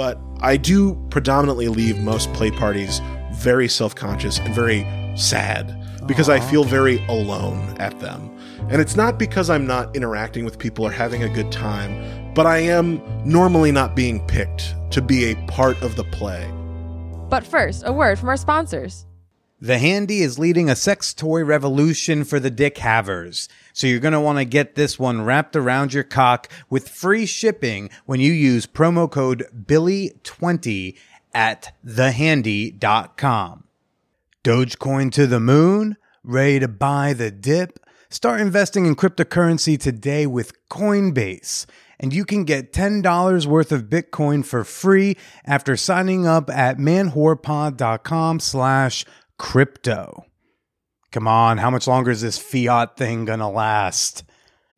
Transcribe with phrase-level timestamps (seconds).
[0.00, 3.02] but I do predominantly leave most play parties
[3.32, 5.76] very self conscious and very sad
[6.06, 8.34] because I feel very alone at them.
[8.70, 12.46] And it's not because I'm not interacting with people or having a good time, but
[12.46, 16.50] I am normally not being picked to be a part of the play.
[17.28, 19.04] But first, a word from our sponsors.
[19.62, 23.46] The Handy is leading a sex toy revolution for the dick havers.
[23.74, 27.26] So you're going to want to get this one wrapped around your cock with free
[27.26, 30.96] shipping when you use promo code Billy20
[31.34, 33.64] at thehandy.com.
[34.42, 35.98] Dogecoin to the moon?
[36.24, 37.78] Ready to buy the dip?
[38.08, 41.66] Start investing in cryptocurrency today with Coinbase.
[42.00, 48.40] And you can get $10 worth of Bitcoin for free after signing up at manwhorepod.com
[48.40, 49.04] slash
[49.40, 50.26] crypto.
[51.12, 54.22] Come on, how much longer is this fiat thing gonna last?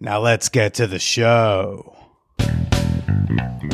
[0.00, 1.96] Now let's get to the show.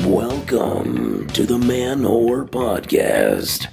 [0.05, 3.67] Welcome to the Man Whore Podcast.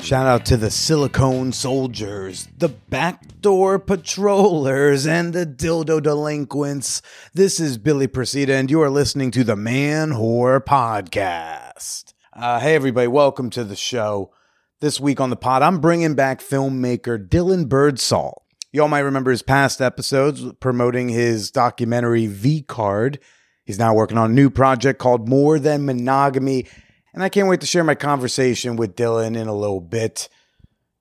[0.00, 7.02] Shout out to the silicone soldiers, the backdoor patrollers, and the dildo delinquents.
[7.34, 12.07] This is Billy Procida, and you are listening to the Man Whore Podcast.
[12.38, 14.32] Uh, hey, everybody, welcome to the show.
[14.78, 18.46] This week on the pod, I'm bringing back filmmaker Dillon Birdsall.
[18.70, 23.18] Y'all might remember his past episodes promoting his documentary V Card.
[23.64, 26.68] He's now working on a new project called More Than Monogamy,
[27.12, 30.28] and I can't wait to share my conversation with Dillon in a little bit.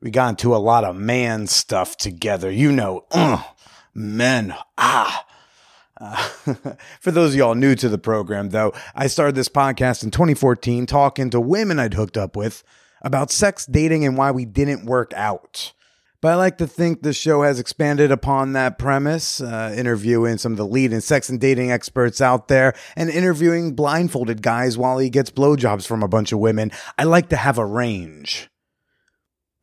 [0.02, 2.50] We got into a lot of man stuff together.
[2.50, 3.44] You know, uh,
[3.94, 5.27] men, ah.
[6.00, 6.16] Uh,
[7.00, 10.86] for those of y'all new to the program, though, I started this podcast in 2014
[10.86, 12.64] talking to women I'd hooked up with
[13.02, 15.74] about sex, dating, and why we didn't work out.
[16.20, 20.52] But I like to think the show has expanded upon that premise, uh, interviewing some
[20.52, 25.12] of the leading sex and dating experts out there and interviewing blindfolded guys while he
[25.12, 26.72] gets blowjobs from a bunch of women.
[26.98, 28.50] I like to have a range.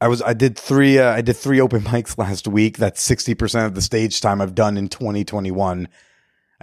[0.01, 2.77] I was I did three uh, I did three open mics last week.
[2.77, 5.89] That's 60% of the stage time I've done in 2021.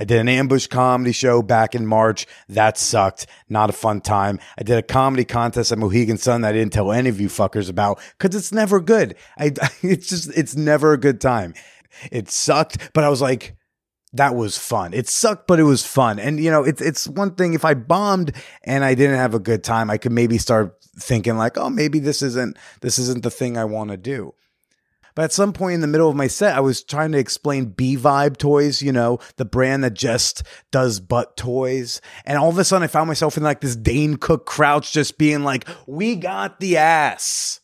[0.01, 2.25] I did an ambush comedy show back in March.
[2.49, 3.27] That sucked.
[3.49, 4.39] Not a fun time.
[4.57, 7.27] I did a comedy contest at Mohegan Sun that I didn't tell any of you
[7.27, 9.15] fuckers about because it's never good.
[9.37, 9.53] I,
[9.83, 11.53] it's just, it's never a good time.
[12.11, 13.55] It sucked, but I was like,
[14.13, 14.95] that was fun.
[14.95, 16.17] It sucked, but it was fun.
[16.17, 19.39] And you know, it's it's one thing if I bombed and I didn't have a
[19.39, 23.29] good time, I could maybe start thinking like, oh, maybe this isn't this isn't the
[23.29, 24.33] thing I want to do.
[25.15, 27.65] But at some point in the middle of my set, I was trying to explain
[27.65, 32.01] B Vibe Toys, you know, the brand that just does butt toys.
[32.25, 35.17] And all of a sudden, I found myself in like this Dane Cook crouch, just
[35.17, 37.59] being like, "We got the ass."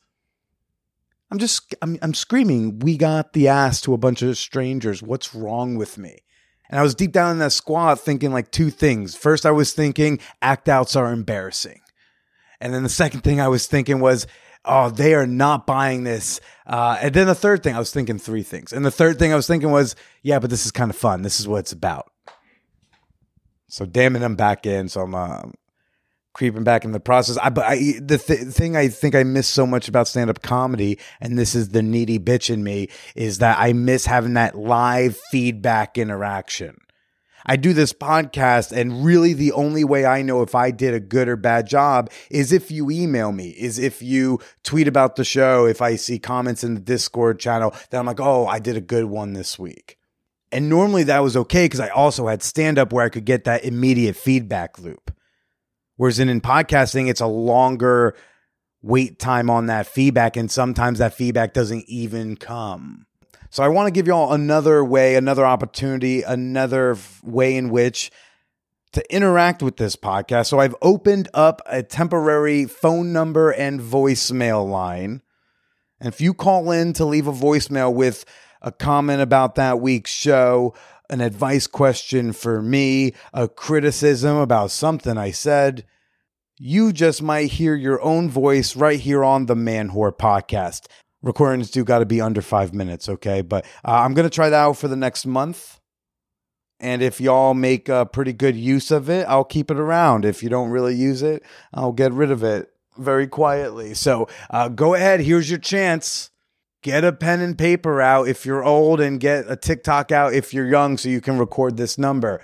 [1.29, 5.03] I'm just, I'm, I'm screaming, "We got the ass" to a bunch of strangers.
[5.03, 6.19] What's wrong with me?
[6.69, 9.15] And I was deep down in that squat thinking like two things.
[9.15, 11.81] First, I was thinking act outs are embarrassing.
[12.59, 14.27] And then the second thing I was thinking was,
[14.67, 16.39] oh, they are not buying this.
[16.65, 18.73] Uh, and then the third thing, I was thinking three things.
[18.73, 21.21] And the third thing I was thinking was, yeah, but this is kind of fun.
[21.21, 22.11] This is what it's about.
[23.69, 24.89] So damn it, I'm back in.
[24.89, 25.43] So I'm uh,
[26.33, 27.37] creeping back in the process.
[27.37, 30.41] I, but I, the th- thing I think I miss so much about stand up
[30.41, 34.55] comedy, and this is the needy bitch in me, is that I miss having that
[34.55, 36.77] live feedback interaction.
[37.47, 40.99] I do this podcast, and really the only way I know if I did a
[40.99, 45.23] good or bad job is if you email me, is if you tweet about the
[45.23, 48.75] show, if I see comments in the Discord channel, that I'm like, oh, I did
[48.75, 49.97] a good one this week.
[50.51, 53.45] And normally that was okay because I also had stand up where I could get
[53.45, 55.13] that immediate feedback loop.
[55.95, 58.15] Whereas in, in podcasting, it's a longer
[58.81, 63.06] wait time on that feedback, and sometimes that feedback doesn't even come.
[63.49, 68.11] So I want to give y'all another way, another opportunity, another way in which
[68.93, 70.47] to interact with this podcast.
[70.47, 75.21] So I've opened up a temporary phone number and voicemail line.
[75.99, 78.25] And if you call in to leave a voicemail with
[78.61, 80.73] a comment about that week's show,
[81.09, 85.85] an advice question for me, a criticism about something I said,
[86.59, 90.87] you just might hear your own voice right here on the Man Whore podcast.
[91.21, 93.41] Recordings do got to be under five minutes, okay?
[93.41, 95.79] But uh, I'm going to try that out for the next month.
[96.79, 100.25] And if y'all make a pretty good use of it, I'll keep it around.
[100.25, 101.43] If you don't really use it,
[101.73, 103.95] I'll get rid of it very quietly.
[103.95, 105.21] So uh, go ahead.
[105.21, 106.29] Here's your chance.
[106.83, 110.53] Get a pen and paper out if you're old, and get a TikTok out if
[110.53, 112.39] you're young so you can record this number.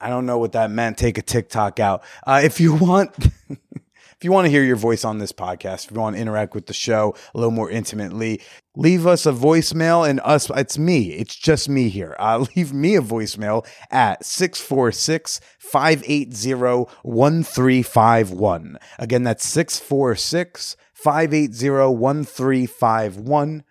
[0.00, 0.96] I don't know what that meant.
[0.96, 2.02] Take a TikTok out.
[2.24, 3.14] Uh, if you want.
[4.22, 6.54] If you want to hear your voice on this podcast, if you want to interact
[6.54, 8.40] with the show a little more intimately,
[8.76, 11.10] leave us a voicemail and us, it's me.
[11.14, 12.14] It's just me here.
[12.20, 16.54] Uh, leave me a voicemail at 646 580
[17.02, 18.78] 1351.
[19.00, 23.64] Again, that's 646 580 1351.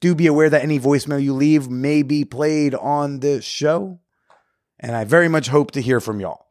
[0.00, 3.98] Do be aware that any voicemail you leave may be played on this show.
[4.78, 6.47] And I very much hope to hear from y'all.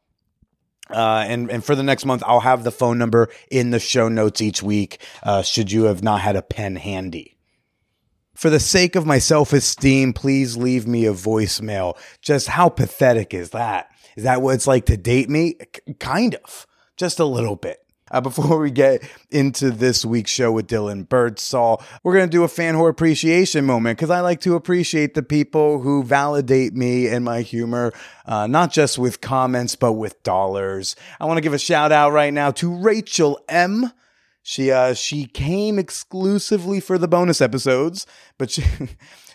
[0.90, 4.08] Uh, and and for the next month, I'll have the phone number in the show
[4.08, 5.02] notes each week.
[5.24, 7.38] Uh, should you have not had a pen handy.
[8.38, 11.98] For the sake of my self esteem, please leave me a voicemail.
[12.22, 13.90] Just how pathetic is that?
[14.16, 15.56] Is that what it's like to date me?
[16.00, 16.68] Kind of,
[16.98, 17.80] just a little bit.
[18.10, 22.44] Uh, before we get into this week's show with Dillon Birdsall, we're going to do
[22.44, 27.08] a fan whore appreciation moment because I like to appreciate the people who validate me
[27.08, 27.92] and my humor,
[28.26, 30.96] uh, not just with comments, but with dollars.
[31.20, 33.92] I want to give a shout out right now to Rachel M.
[34.42, 38.08] She uh, she came exclusively for the bonus episodes,
[38.38, 38.64] but she.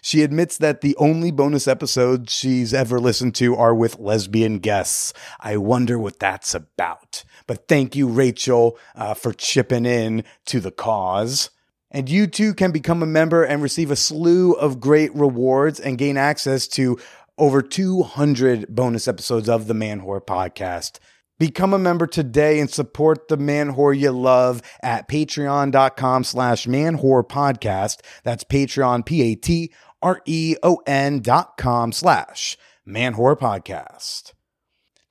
[0.05, 5.13] She admits that the only bonus episodes she's ever listened to are with lesbian guests.
[5.39, 7.23] I wonder what that's about.
[7.47, 11.51] But thank you, Rachel, uh, for chipping in to the cause.
[11.93, 15.97] And you too can become a member and receive a slew of great rewards and
[15.97, 16.99] gain access to
[17.39, 20.99] over 200 bonus episodes of the Man Whore podcast.
[21.39, 26.99] Become a member today and support the man whore you love at patreon.com slash man
[26.99, 27.99] whore podcast.
[28.23, 29.73] That's Patreon, P-A-T
[30.03, 34.33] R-E-O-N dot com slash man whore podcast.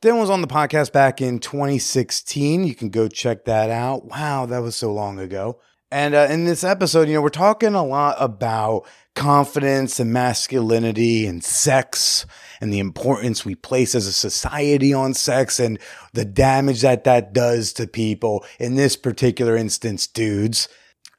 [0.01, 2.63] Dillon was on the podcast back in 2016.
[2.63, 4.05] You can go check that out.
[4.05, 5.59] Wow, that was so long ago.
[5.91, 11.27] And uh, in this episode, you know, we're talking a lot about confidence and masculinity
[11.27, 12.25] and sex
[12.61, 15.77] and the importance we place as a society on sex and
[16.13, 18.45] the damage that that does to people.
[18.59, 20.69] In this particular instance, dudes.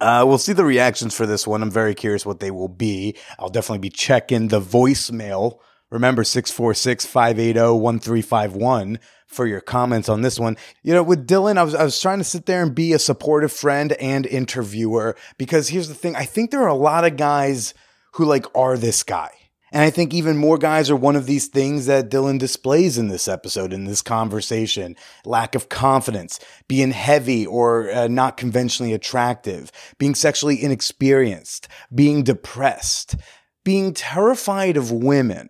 [0.02, 1.62] Uh, we'll see the reactions for this one.
[1.62, 3.14] I'm very curious what they will be.
[3.38, 5.60] I'll definitely be checking the voicemail.
[5.90, 10.56] Remember 646 580 1351 for your comments on this one.
[10.82, 12.98] You know, with Dillon, I was, I was trying to sit there and be a
[12.98, 17.16] supportive friend and interviewer because here's the thing I think there are a lot of
[17.16, 17.72] guys
[18.14, 19.30] who like are this guy.
[19.72, 23.08] And I think even more guys are one of these things that Dillon displays in
[23.08, 24.96] this episode, in this conversation.
[25.24, 26.38] Lack of confidence,
[26.68, 33.16] being heavy or uh, not conventionally attractive, being sexually inexperienced, being depressed,
[33.64, 35.48] being terrified of women.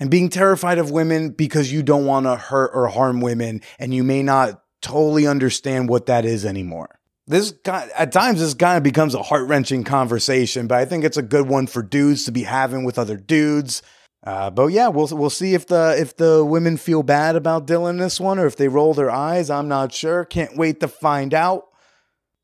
[0.00, 3.92] And being terrified of women because you don't want to hurt or harm women and
[3.92, 6.97] you may not totally understand what that is anymore
[7.28, 11.04] this guy, at times this kind of becomes a heart wrenching conversation, but I think
[11.04, 13.82] it's a good one for dudes to be having with other dudes.
[14.24, 17.98] Uh, but yeah, we'll we'll see if the if the women feel bad about Dillon
[17.98, 19.48] this one or if they roll their eyes.
[19.48, 20.24] I'm not sure.
[20.24, 21.64] Can't wait to find out.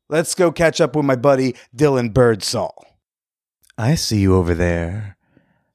[0.07, 2.85] Let's go catch up with my buddy Dillon Birdsall.
[3.77, 5.17] I see you over there,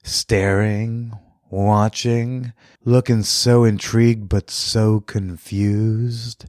[0.02, 1.12] staring,
[1.50, 2.52] watching,
[2.85, 6.47] looking so intrigued but so confused.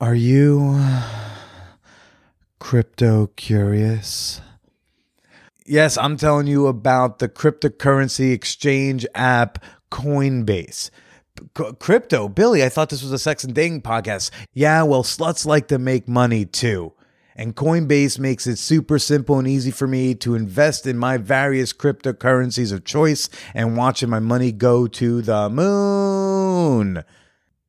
[0.00, 1.02] Are you uh,
[2.58, 4.40] crypto curious?
[5.64, 10.90] Yes, I'm telling you about the cryptocurrency exchange app Coinbase.
[11.56, 14.30] C- crypto, Billy, I thought this was a sex and dating podcast.
[14.52, 16.92] Yeah, well, sluts like to make money too.
[17.36, 21.72] And Coinbase makes it super simple and easy for me to invest in my various
[21.72, 27.04] cryptocurrencies of choice and watching my money go to the moon.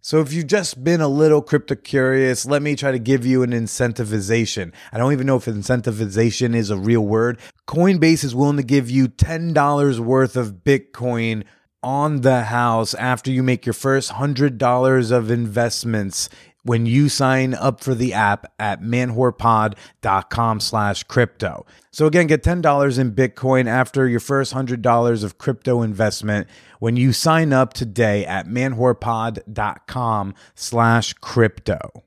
[0.05, 3.41] So if you've just been a little crypto curious, let me try to give you
[3.41, 4.71] an incentivization.
[4.91, 7.39] I don't even know if incentivization is a real word.
[7.67, 11.43] Coinbase is willing to give you $10 worth of Bitcoin
[11.81, 16.29] on the house after you make your first $100 of investments
[16.65, 21.65] when you sign up for the app at manwhorepod.com slash crypto.
[21.91, 26.47] So again, get $10 in Bitcoin after your first $100 of crypto investment
[26.79, 32.03] when you sign up today at manwhorepod.com slash crypto.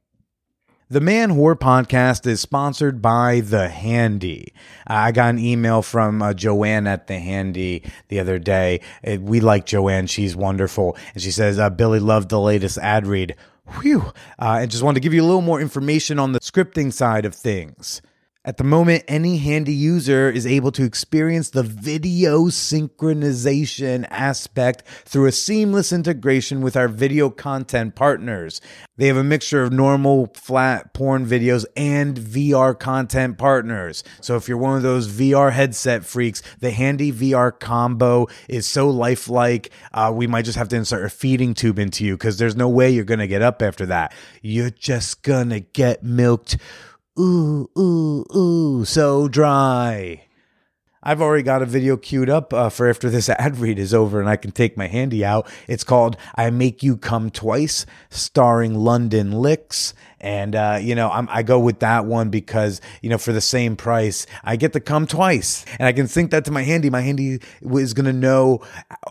[0.90, 4.54] The Man Whore podcast is sponsored by The Handy.
[4.86, 8.80] I got an email from uh, Joanne at The Handy the other day.
[9.06, 10.06] Uh, we like Joanne.
[10.06, 10.96] She's wonderful.
[11.12, 13.36] And she says, uh, Billy loved the latest ad read.
[13.80, 14.12] Whew.
[14.38, 17.25] Uh, and just wanted to give you a little more information on the scripting side
[17.25, 18.02] of things.
[18.45, 25.26] At the moment, any handy user is able to experience the video synchronization aspect through
[25.26, 28.61] a seamless integration with our video content partners.
[28.97, 34.04] They have a mixture of normal flat porn videos and VR content partners.
[34.21, 38.88] So if you're one of those VR headset freaks, the handy VR combo is so
[38.88, 39.73] lifelike.
[39.92, 42.68] Uh, we might just have to insert a feeding tube into you because there's no
[42.68, 44.14] way you're going to get up after that.
[44.42, 46.57] You're just going to get milked
[47.18, 50.25] ooh, ooh, ooh, so dry.
[51.02, 54.20] I've already got a video queued up uh, for after this ad read is over
[54.20, 55.48] and I can take my handy out.
[55.66, 59.94] It's called I Make You Come Twice, starring London Licks.
[60.20, 63.40] And, uh, you know, I'm, I go with that one because, you know, for the
[63.40, 65.64] same price, I get to come twice.
[65.78, 66.90] And I can sync that to my handy.
[66.90, 68.60] My handy is going to know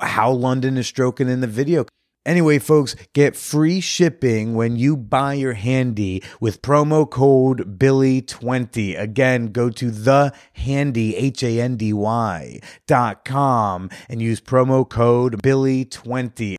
[0.01, 1.85] how London is stroking in the video.
[2.27, 8.99] Anyway, folks, get free shipping when you buy your handy with promo code Billy20.
[8.99, 14.87] Again, go to the handy, H A N D Y dot com and use promo
[14.87, 16.57] code Billy20.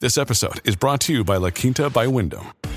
[0.00, 2.52] This episode is brought to you by La Quinta by Wyndham.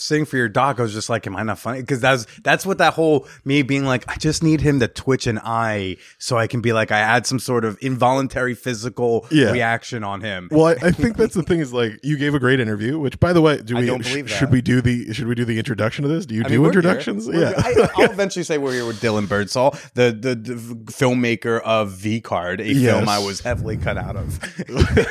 [0.00, 1.80] Sing for your doc, I was just like, am I not funny?
[1.80, 5.26] Because that's that's what that whole me being like, I just need him to twitch
[5.26, 9.50] an eye so I can be like, I had some sort of involuntary physical Yeah.
[9.52, 10.48] reaction on him.
[10.50, 12.98] Well, I, I think that's the thing is like you gave a great interview.
[12.98, 14.34] Which, by the way, do we don't sh- believe that.
[14.36, 16.26] should we do the should we do the introduction to this?
[16.26, 17.28] Do you I do mean, introductions?
[17.32, 17.52] Yeah.
[17.56, 20.54] I, I'll eventually say we're here with Dillon Birdsall, the, the the
[20.92, 24.38] filmmaker of V Card, a film I was heavily cut out of.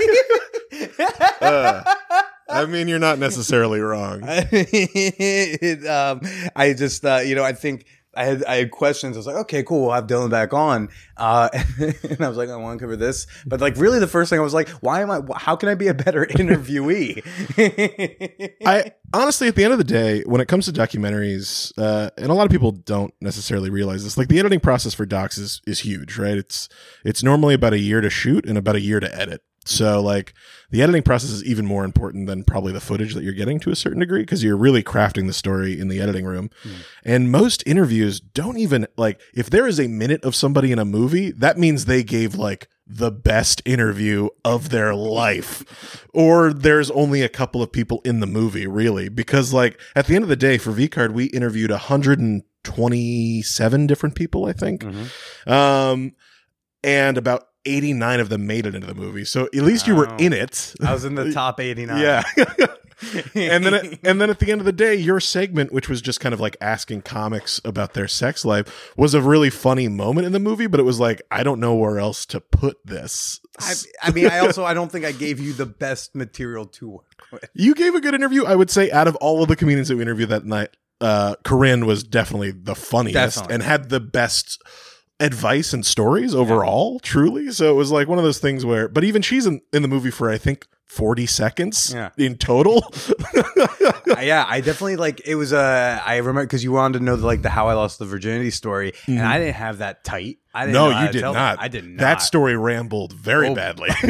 [1.41, 1.83] Uh,
[2.51, 4.21] I mean, you're not necessarily wrong.
[4.53, 6.21] It, um,
[6.55, 9.15] I just, uh, you know, I think I had I had questions.
[9.15, 10.89] I was like, okay, cool, we'll have Dillon back on.
[11.15, 14.29] Uh, and I was like, I want to cover this, but like, really, the first
[14.29, 15.21] thing I was like, why am I?
[15.37, 17.21] How can I be a better interviewee?
[18.65, 22.29] I honestly, at the end of the day, when it comes to documentaries, uh, and
[22.29, 25.61] a lot of people don't necessarily realize this, like the editing process for docs is
[25.65, 26.37] is huge, right?
[26.37, 26.67] It's
[27.05, 29.41] it's normally about a year to shoot and about a year to edit.
[29.63, 30.33] So like
[30.71, 33.69] the editing process is even more important than probably the footage that you're getting to
[33.69, 36.49] a certain degree because you're really crafting the story in the editing room.
[37.05, 40.85] And most interviews don't even like if there is a minute of somebody in a
[40.85, 46.07] movie, that means they gave like the best interview of their life.
[46.13, 49.07] Or there's only a couple of people in the movie, really.
[49.09, 54.45] Because like at the end of the day, for VCard, we interviewed 127 different people,
[54.45, 54.83] I think.
[55.47, 56.13] Um
[56.83, 59.25] and about 89 of them made it into the movie.
[59.25, 60.73] So at least you were in it.
[60.83, 62.01] I was in the top eighty nine.
[62.01, 62.23] Yeah.
[63.35, 66.19] and then and then at the end of the day, your segment, which was just
[66.19, 70.33] kind of like asking comics about their sex life, was a really funny moment in
[70.33, 70.67] the movie.
[70.67, 73.39] But it was like I don't know where else to put this.
[73.59, 76.89] I, I mean, I also I don't think I gave you the best material to
[76.89, 77.49] work with.
[77.53, 78.45] you gave a good interview.
[78.45, 81.35] I would say out of all of the comedians that we interviewed that night, uh,
[81.43, 83.53] Corinne was definitely the funniest Definitely.
[83.55, 84.61] and had the best
[85.21, 86.99] advice and stories overall.
[86.99, 88.87] Truly, so it was like one of those things where.
[88.89, 92.09] But even she's in, in the movie for I think forty seconds Yeah.
[92.17, 92.83] in total.
[94.21, 97.25] Yeah, I definitely like it was Uh, I remember because you wanted to know the,
[97.25, 100.37] like the how I lost the virginity story, and I didn't have that tight.
[100.53, 101.59] I didn't no, know you did not.
[101.59, 101.97] I did not.
[101.99, 103.55] That story rambled very Oh.
[103.55, 103.89] badly.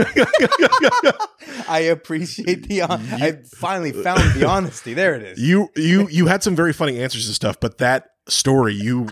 [1.67, 2.79] I appreciate the.
[2.79, 4.93] hon- I finally found the honesty.
[4.93, 5.39] There it is.
[5.39, 9.07] you you you had some very funny answers to stuff, but that story you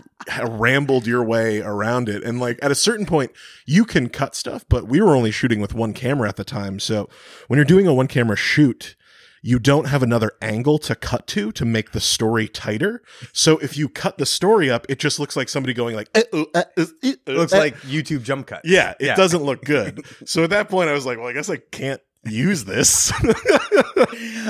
[0.48, 3.32] rambled your way around it, and like at a certain point,
[3.66, 6.78] you can cut stuff, but we were only shooting with one camera at the time,
[6.78, 7.08] so
[7.48, 8.96] when you're doing a one camera shoot.
[9.42, 13.02] You don't have another angle to cut to to make the story tighter.
[13.32, 16.10] So if you cut the story up, it just looks like somebody going like.
[16.14, 18.60] "Uh, uh, uh, uh, uh, It looks uh." like YouTube jump cut.
[18.64, 19.14] Yeah, it Yeah.
[19.16, 20.04] doesn't look good.
[20.26, 23.12] so at that point, I was like, well, I guess I can't use this.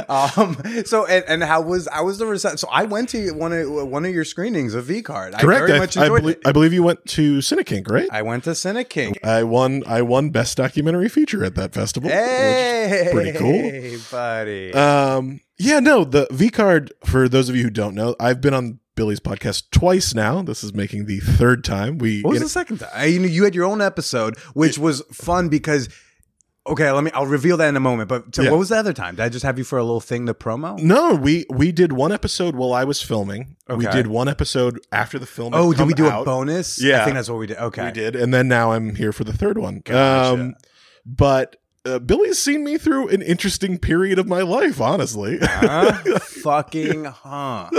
[0.08, 0.56] Um.
[0.86, 2.58] So and, and how was I was the reception?
[2.58, 5.34] So I went to one of one of your screenings of V Card.
[5.34, 5.66] I Correct.
[5.66, 6.40] very I, much I, enjoyed it.
[6.46, 8.08] I believe you went to Cinekink, right?
[8.10, 9.22] I went to Cinekink.
[9.24, 9.82] I won.
[9.86, 12.08] I won best documentary feature at that festival.
[12.10, 14.00] Hey, pretty cool.
[14.10, 14.72] buddy.
[14.72, 15.40] Um.
[15.58, 15.80] Yeah.
[15.80, 16.04] No.
[16.04, 16.92] The V card.
[17.04, 20.42] For those of you who don't know, I've been on Billy's podcast twice now.
[20.42, 21.98] This is making the third time.
[21.98, 22.22] We.
[22.22, 22.90] What was the second time?
[22.94, 25.88] I- You know, you had your own episode, which was fun because.
[26.68, 27.10] Okay, let me.
[27.14, 28.08] I'll reveal that in a moment.
[28.08, 28.50] But so Yeah.
[28.50, 29.16] what was the other time?
[29.16, 30.78] Did I just have you for a little thing to promo?
[30.78, 33.56] no, we we did one episode while I was filming.
[33.68, 35.54] We did one episode after the film.
[35.54, 36.22] Oh, did we do out.
[36.22, 36.82] a bonus?
[36.82, 37.56] Yeah, I think that's what we did.
[37.56, 39.80] Okay, We did, and then now I'm here for the third one.
[39.84, 40.34] Gotcha.
[40.42, 40.54] Um,
[41.06, 45.38] but uh, Billy's seen me through an interesting period of my life, honestly.
[45.40, 45.92] Huh?
[46.20, 47.70] Fucking huh.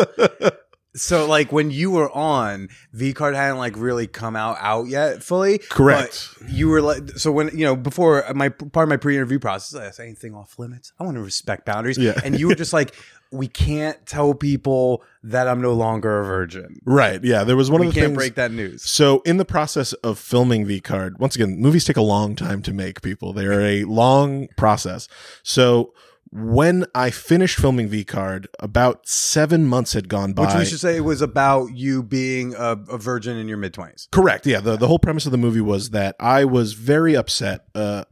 [0.93, 5.23] So like when you were on, V card hadn't like really come out out yet
[5.23, 5.57] fully.
[5.57, 6.29] Correct.
[6.39, 9.39] but you were like so when you know before uh, my part of my pre-interview
[9.39, 10.91] process, I say anything off limits.
[10.99, 11.97] I want to respect boundaries.
[11.97, 12.19] Yeah.
[12.23, 12.93] And you were just like,
[13.31, 16.81] we can't tell people that I'm no longer a virgin.
[16.83, 17.23] right.
[17.23, 17.45] Yeah.
[17.45, 18.17] There was one we of the can't things.
[18.17, 18.83] break that news.
[18.83, 22.61] So, in the process of filming V Card, once again, movies take a long time
[22.63, 23.01] to make.
[23.01, 25.07] People, they are a long process.
[25.43, 25.93] So,
[26.31, 30.45] when I finished filming V Card, about seven months had gone by.
[30.45, 34.07] Which we should say was about you being a, a virgin in your mid twenties.
[34.11, 34.45] Correct.
[34.45, 34.61] Yeah.
[34.61, 38.05] The, the whole premise of the movie was that I was very upset uh,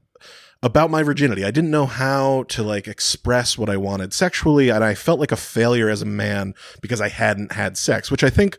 [0.62, 1.46] about my virginity.
[1.46, 5.32] I didn't know how to like express what I wanted sexually, and I felt like
[5.32, 8.58] a failure as a man because I hadn't had sex, which I think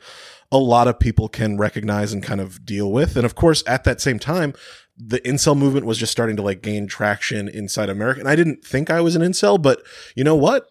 [0.50, 3.16] a lot of people can recognize and kind of deal with.
[3.16, 4.54] And of course, at that same time,
[5.02, 8.20] the incel movement was just starting to like gain traction inside America.
[8.20, 9.82] And I didn't think I was an incel, but
[10.14, 10.68] you know what?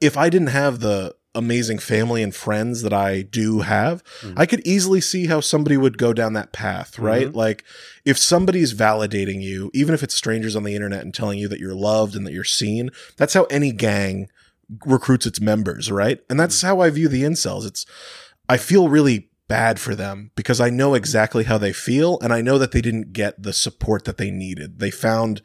[0.00, 4.38] if I didn't have the amazing family and friends that I do have, mm-hmm.
[4.38, 7.04] I could easily see how somebody would go down that path, mm-hmm.
[7.04, 7.32] right?
[7.32, 7.64] Like
[8.04, 11.60] if somebody's validating you, even if it's strangers on the internet and telling you that
[11.60, 14.28] you're loved and that you're seen, that's how any gang
[14.86, 16.20] recruits its members, right?
[16.30, 16.68] And that's mm-hmm.
[16.68, 17.66] how I view the incels.
[17.66, 17.84] It's
[18.48, 22.40] I feel really bad for them because I know exactly how they feel and I
[22.40, 24.78] know that they didn't get the support that they needed.
[24.78, 25.42] They found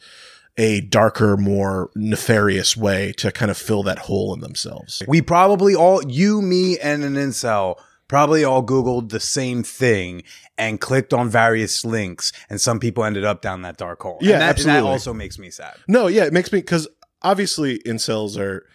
[0.58, 5.01] a darker, more nefarious way to kind of fill that hole in themselves.
[5.08, 7.75] We probably all, you, me, and an incel,
[8.10, 10.24] probably all Googled the same thing
[10.58, 14.18] and clicked on various links, and some people ended up down that dark hole.
[14.20, 14.82] Yeah, and that, and absolutely.
[14.82, 15.77] that also makes me sad.
[15.88, 16.89] No, yeah, it makes me because
[17.22, 18.65] obviously incels are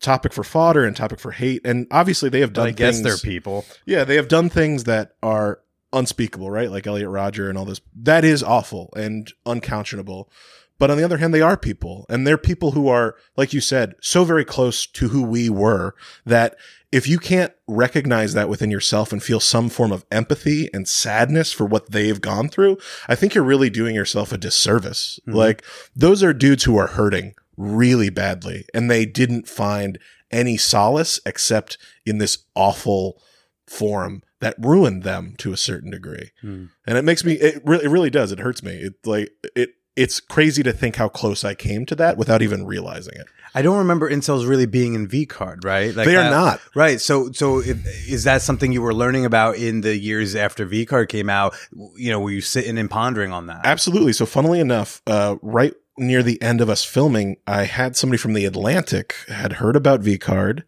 [0.00, 2.68] topic for fodder and topic for hate, and obviously they have But done.
[2.68, 3.64] I guess things, they're people.
[3.84, 5.60] Yeah, they have done things that are
[5.92, 6.70] unspeakable, right?
[6.70, 7.80] Like Elliot Rodger and all this.
[7.94, 10.30] That is awful and unconscionable.
[10.78, 13.62] But on the other hand, they are people, and they're people who are, like you
[13.62, 15.94] said, so very close to who we were
[16.26, 16.54] that
[16.92, 21.52] if you can't recognize that within yourself and feel some form of empathy and sadness
[21.52, 22.76] for what they've gone through,
[23.08, 25.18] I think you're really doing yourself a disservice.
[25.22, 25.36] Mm-hmm.
[25.36, 29.98] Like those are dudes who are hurting really badly and they didn't find
[30.30, 33.20] any solace except in this awful
[33.66, 36.30] form that ruined them to a certain degree.
[36.42, 38.32] And it makes me it really it really does.
[38.32, 38.72] It hurts me.
[38.74, 42.66] It like it it's crazy to think how close I came to that without even
[42.66, 43.26] realizing it.
[43.54, 45.94] I don't remember incels really being in V card, right?
[45.96, 46.60] Like They are that- not.
[46.74, 47.00] Right.
[47.00, 50.84] So, so if, is that something you were learning about in the years after V
[50.84, 51.56] card came out?
[51.96, 53.62] You know, were you sitting and pondering on that?
[53.64, 54.12] Absolutely.
[54.12, 58.32] So funnily enough, uh, right near the end of us filming, I had somebody from
[58.34, 60.64] the Atlantic had heard about V Card,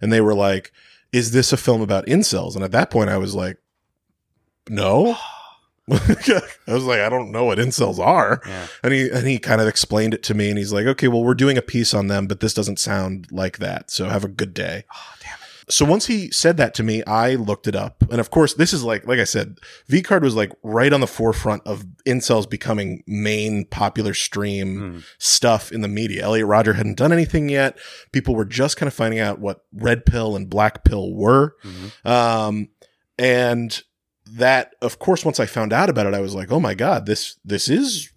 [0.00, 0.72] and they were like,
[1.12, 3.58] "Is this a film about incels?" And at that point, I was like,
[4.68, 5.16] "No."
[5.90, 8.66] I was like, I don't know what incels are, Yeah.
[8.84, 11.24] and he and he kind of explained it to me, and he's like, okay, well,
[11.24, 14.28] we're doing a piece on them, but this doesn't sound like that, so have a
[14.28, 14.84] good day.
[14.94, 15.14] Oh,
[15.70, 18.02] So once he said that to me, I looked it up.
[18.10, 21.00] And of course, this is like, like I said, V card was like right on
[21.00, 26.24] the forefront of incels becoming main popular stream stuff in the media.
[26.24, 27.78] Elliot Rodger hadn't done anything yet.
[28.12, 31.56] People were just kind of finding out what red pill and black pill were.
[32.04, 32.68] Um,
[33.18, 33.82] and
[34.32, 37.06] that, of course, once I found out about it, I was like, oh my God,
[37.06, 38.10] this, this is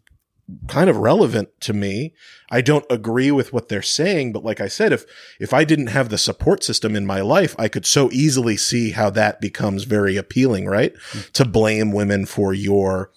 [0.67, 2.13] kind of relevant to me.
[2.51, 5.05] I don't agree with what they're saying, but like I said, if
[5.39, 8.91] if I didn't have the support system in my life, I could so easily see
[8.91, 10.93] how that becomes very appealing, right?
[11.11, 11.19] Hmm.
[11.33, 13.11] To blame women for your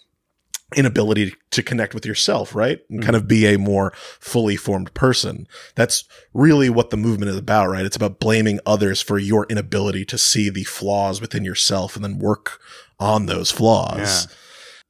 [0.74, 2.80] inability to connect with yourself, right?
[2.90, 3.22] And kind hmm.
[3.22, 5.46] of be a more fully formed person.
[5.74, 7.84] That's really what the movement is about, right?
[7.84, 12.18] It's about blaming others for your inability to see the flaws within yourself and then
[12.18, 12.60] work
[12.98, 14.26] on those flaws.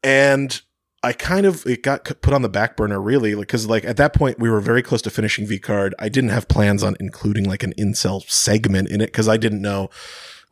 [0.03, 0.61] And
[1.07, 4.13] I kind of it got put on the back burner really because like at that
[4.13, 5.95] point we were very close to finishing V card.
[5.99, 9.63] I didn't have plans on including like an incel segment in it because I didn't
[9.63, 9.89] know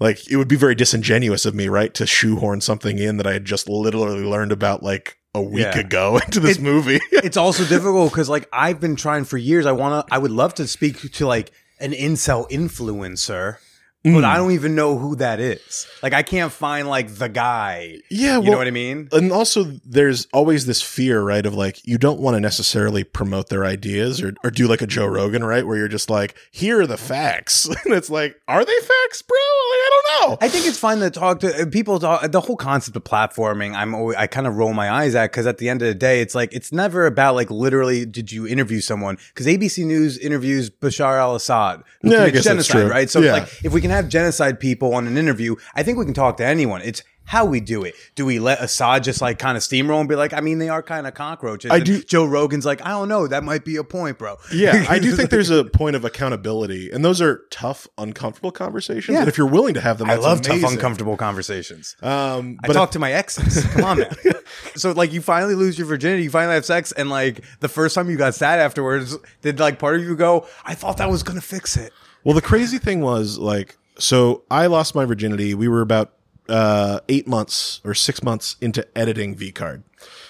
[0.00, 3.32] like it would be very disingenuous of me right to shoehorn something in that I
[3.32, 5.78] had just literally learned about like a week Yeah.
[5.80, 7.00] ago into this It- movie.
[7.12, 9.66] it's also difficult because like I've been trying for years.
[9.66, 10.14] I want to.
[10.14, 13.56] I would love to speak to like an incel influencer,
[14.04, 15.86] but I don't even know who that is.
[16.02, 17.98] Like I can't find like the guy.
[18.10, 19.08] yeah, You know what I mean?
[19.12, 23.48] and also there's always this fear right of like you don't want to necessarily promote
[23.48, 26.80] their ideas or, or do like a joe rogan right where you're just like here
[26.80, 30.48] are the facts and it's like are they facts bro like, i don't know I
[30.48, 31.98] think it's fine to talk to uh, people.
[31.98, 35.30] Talk, the whole concept of platforming, I'm always, I kind of roll my eyes at
[35.30, 38.30] because at the end of the day, it's like it's never about like literally did
[38.32, 39.16] you interview someone?
[39.34, 42.90] Because ABC News interviews Bashar al-Assad, who Yeah, I guess that's genocide, true.
[42.90, 43.10] right?
[43.10, 43.36] So Yeah.
[43.36, 46.14] it's like if we can have genocide people on an interview, I think we can
[46.14, 46.82] talk to anyone.
[46.82, 47.94] It's how we do it.
[48.16, 50.68] Do we let Assad just like kind of steamroll and be like, I mean, they
[50.68, 51.70] are kind of cockroaches.
[51.70, 54.36] I And do- Joe Rogan's like, I don't know, that might be a point, bro.
[54.52, 59.14] Yeah, I do think there's a point of accountability, and those are tough, uncomfortable conversations.
[59.14, 59.20] Yeah.
[59.20, 60.60] And if you're willing to have them, I love amazing.
[60.60, 61.96] tough, uncomfortable conversations.
[62.02, 63.64] Um, I but talk to my exes.
[63.72, 64.14] Come on, man.
[64.76, 67.94] so like, you finally lose your virginity, you finally have sex, and like the first
[67.94, 71.22] time you got sad afterwards, did like part of you go, "I thought that was
[71.22, 71.90] gonna fix it"?
[72.22, 75.54] Well, the crazy thing was like, so I lost my virginity.
[75.54, 76.12] We were about
[76.48, 79.82] uh, eight months or six months into editing V Card.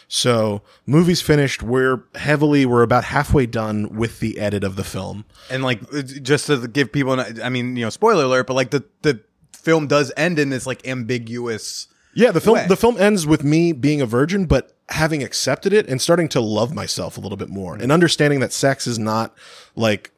[0.07, 1.63] So movie's finished.
[1.63, 5.25] We're heavily, we're about halfway done with the edit of the film.
[5.51, 5.81] And like,
[6.23, 9.21] just to give people, an, I mean, you know, spoiler alert, but like the the
[9.53, 11.89] film does end in this like ambiguous.
[12.15, 12.67] Yeah, the film way.
[12.69, 16.41] the film ends with me being a virgin, but having accepted it and starting to
[16.41, 19.35] love myself a little bit more and understanding that sex is not
[19.75, 20.13] like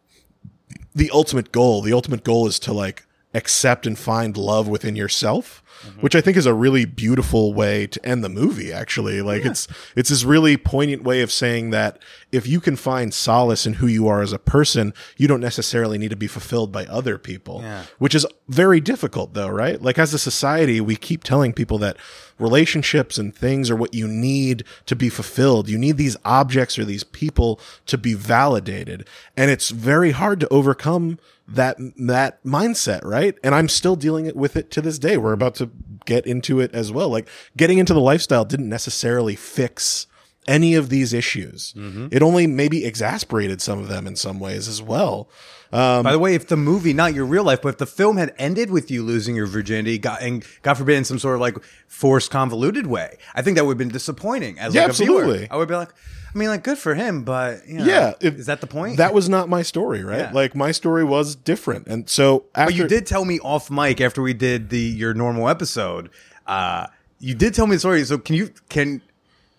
[0.95, 1.81] the ultimate goal.
[1.81, 3.06] The ultimate goal is to like
[3.37, 6.01] accept and find love within yourself, Mm-hmm.
[6.01, 9.23] which I think is a really beautiful way to end the movie actually.
[9.23, 11.99] Like it's it's this really poignant way of saying that
[12.33, 15.99] if you can find solace in who you are as a person, you don't necessarily
[15.99, 17.61] need to be fulfilled by other people.
[17.99, 19.81] Which is very difficult though, right?
[19.81, 21.97] Like as a society, we keep telling people that
[22.39, 25.69] relationships and things are what you need to be fulfilled.
[25.69, 29.07] You need these objects or these people to be validated.
[29.37, 33.37] And it's very hard to overcome that that mindset, right?
[33.43, 35.17] And I'm still dealing it with it to this day.
[35.17, 35.66] We're about to
[36.07, 37.09] get into it as well.
[37.09, 40.07] Like getting into the lifestyle didn't necessarily fix
[40.49, 41.75] any of these issues.
[42.13, 45.29] It only maybe exasperated some of them in some ways as well.
[45.73, 48.17] Um, By the way, if the movie, not your real life, but if the film
[48.17, 51.41] had ended with you losing your virginity, got, and God forbid, in some sort of
[51.41, 51.57] like
[51.89, 55.23] forced, convoluted way, I think that would have been disappointing as Yeah, like a viewer.
[55.23, 55.51] absolutely.
[55.51, 55.89] I would be like,
[56.37, 58.99] I mean, like, good for him, but you know, yeah, is that the point?
[58.99, 60.19] That was not my story, right?
[60.19, 60.33] Yeah.
[60.35, 64.03] Like my story was different, and so after But you did tell me off mic
[64.03, 66.11] after we did the your normal episode.
[66.47, 66.89] Uh,
[67.21, 68.05] you did tell me the story.
[68.05, 69.01] So can you can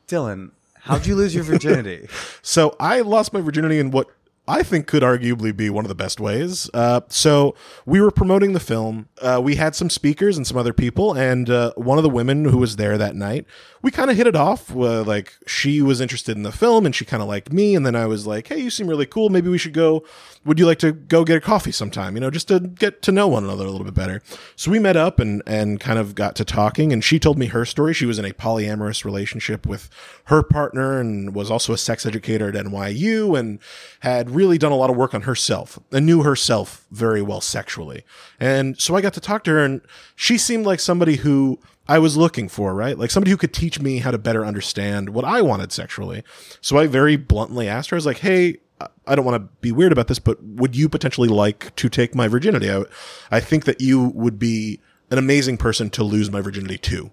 [0.05, 0.51] Dillon?
[0.75, 2.09] How'd you lose your virginity?
[2.43, 4.11] So I lost my virginity in what
[4.47, 6.69] I think could arguably be one of the best ways.
[6.73, 7.53] Uh, so
[7.85, 9.09] we were promoting the film.
[9.21, 12.45] Uh, we had some speakers and some other people, and uh, one of the women
[12.45, 13.45] who was there that night,
[13.81, 14.73] we kind of hit it off.
[14.75, 17.75] Uh, like she was interested in the film, and she kind of liked me.
[17.75, 19.29] And then I was like, "Hey, you seem really cool.
[19.29, 20.03] Maybe we should go.
[20.47, 22.15] Would you like to go get a coffee sometime?
[22.15, 24.21] You know, just to get to know one another a little bit better."
[24.55, 26.91] So we met up and and kind of got to talking.
[26.91, 27.93] And she told me her story.
[27.93, 29.89] She was in a polyamorous relationship with
[30.25, 33.59] her partner and was also a sex educator at NYU and
[33.99, 38.03] had really done a lot of work on herself and knew herself very well sexually.
[38.39, 39.81] And so I got to talk to her and
[40.15, 42.97] she seemed like somebody who I was looking for, right?
[42.97, 46.23] Like somebody who could teach me how to better understand what I wanted sexually.
[46.61, 48.57] So I very bluntly asked her, I was like, Hey,
[49.05, 52.13] I don't want to be weird about this, but would you potentially like to take
[52.13, 52.71] my virginity?
[52.71, 52.83] I,
[53.31, 57.11] I think that you would be an amazing person to lose my virginity to.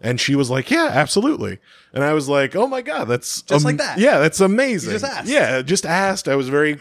[0.00, 1.58] And she was like, "Yeah, absolutely."
[1.92, 3.98] And I was like, "Oh my god, that's Just like that?
[3.98, 4.92] Yeah, that's amazing.
[4.92, 5.28] You just asked.
[5.28, 6.28] Yeah, just asked.
[6.28, 6.78] I was very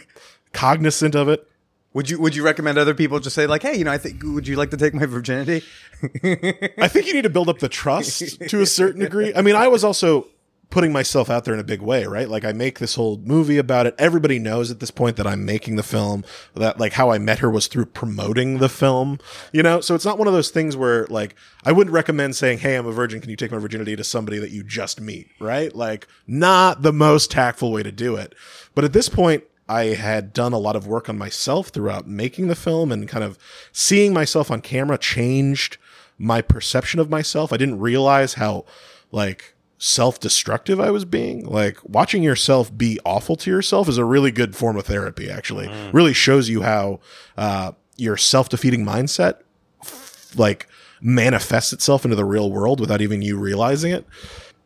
[0.53, 1.47] cognizant of it.
[1.93, 4.21] Would you Would you recommend other people just say like, hey, you know, I think
[4.23, 5.65] would you like to take my virginity?
[6.13, 9.34] I think you need to build up the trust to a certain degree.
[9.36, 10.27] I mean, I was also
[10.69, 12.27] putting myself out there in a big way, right?
[12.27, 13.95] Like I make this whole movie about it.
[13.97, 16.25] Everybody knows at this point that I'm making the film,
[16.56, 19.19] that like how I met her was through promoting the film,
[19.53, 19.80] you know?
[19.80, 22.86] So it's not one of those things where like I wouldn't recommend saying, Hey, I'm
[22.86, 23.21] a virgin.
[23.21, 25.30] Can you take my virginity to somebody that you just meet?
[25.39, 25.73] Right?
[25.73, 28.36] Like not the most tactful way to do it.
[28.75, 32.47] But at this point, I had done a lot of work on myself throughout making
[32.47, 33.38] the film and kind of
[33.71, 35.77] seeing myself on camera changed
[36.17, 37.51] my perception of myself.
[37.51, 38.65] I didn't realize how
[39.12, 41.46] like self-destructive I was being.
[41.46, 45.70] Like watching yourself be awful to yourself is a really good form of therapy actually.
[45.92, 47.00] Really shows you how
[47.38, 49.40] uh your self-defeating mindset
[49.82, 50.68] f- like
[51.02, 54.06] manifests itself into the real world without even you realizing it.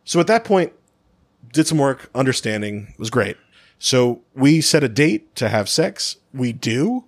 [0.05, 0.73] So at that point
[1.53, 3.37] did some work, understanding was great.
[3.79, 6.17] So we set a date to have sex.
[6.33, 7.05] We do.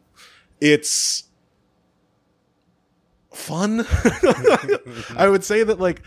[0.59, 1.23] It's
[3.31, 3.85] fun.
[5.15, 6.01] I would say that like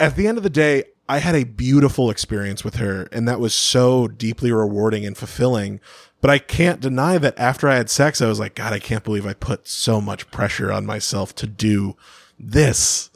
[0.00, 3.38] at the end of the day, I had a beautiful experience with her and that
[3.38, 5.80] was so deeply rewarding and fulfilling.
[6.20, 9.04] But I can't deny that after I had sex, I was like, God, I can't
[9.04, 11.96] believe I put so much pressure on myself to do
[12.38, 13.10] this.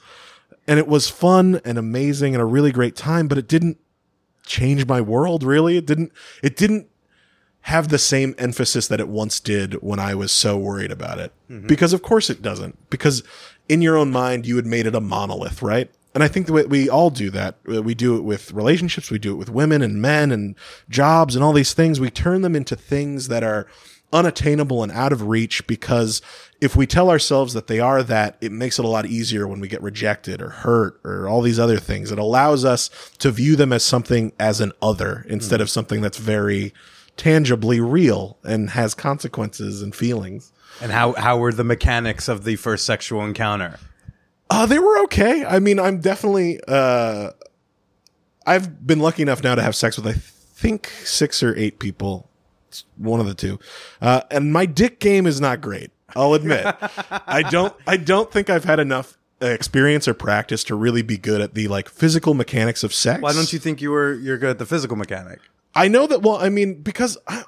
[0.67, 3.79] And it was fun and amazing and a really great time, but it didn't
[4.45, 5.77] change my world really.
[5.77, 6.89] It didn't, it didn't
[7.63, 11.33] have the same emphasis that it once did when I was so worried about it.
[11.49, 11.67] Mm-hmm.
[11.67, 12.91] Because of course it doesn't.
[12.91, 13.23] Because
[13.69, 15.91] in your own mind, you had made it a monolith, right?
[16.15, 17.57] And I think that we all do that.
[17.69, 19.11] Uh, We do it with relationships.
[19.11, 20.55] We do it with women and men and
[20.89, 21.99] jobs and all these things.
[22.01, 23.67] We turn them into things that are
[24.13, 26.23] unattainable and out of reach because
[26.61, 29.59] if we tell ourselves that they are that, it makes it a lot easier when
[29.59, 32.13] we get rejected or hurt or all these other things.
[32.13, 36.19] It allows us to view them as something as an other instead of something that's
[36.19, 36.73] very
[37.17, 40.53] tangibly real and has consequences and feelings.
[40.81, 43.79] And how how were the mechanics of the first sexual encounter?
[44.51, 45.45] Uh, they were okay.
[45.45, 47.31] I mean, I'm definitely, uh,
[48.47, 52.29] I've been lucky enough now to have sex with, I think, six or eight people.
[52.69, 53.59] It's one of the two.
[54.01, 55.91] Uh, and my dick game is not great.
[56.15, 56.67] I'll admit.
[57.27, 61.41] I don't, I don't think I've had enough experience or practice to really be good
[61.41, 63.21] at the like physical mechanics of sex.
[63.21, 65.41] Why don't you think you were you're good at the physical mechanic?
[65.75, 66.23] I know that.
[66.23, 67.45] Well, I mean, because I,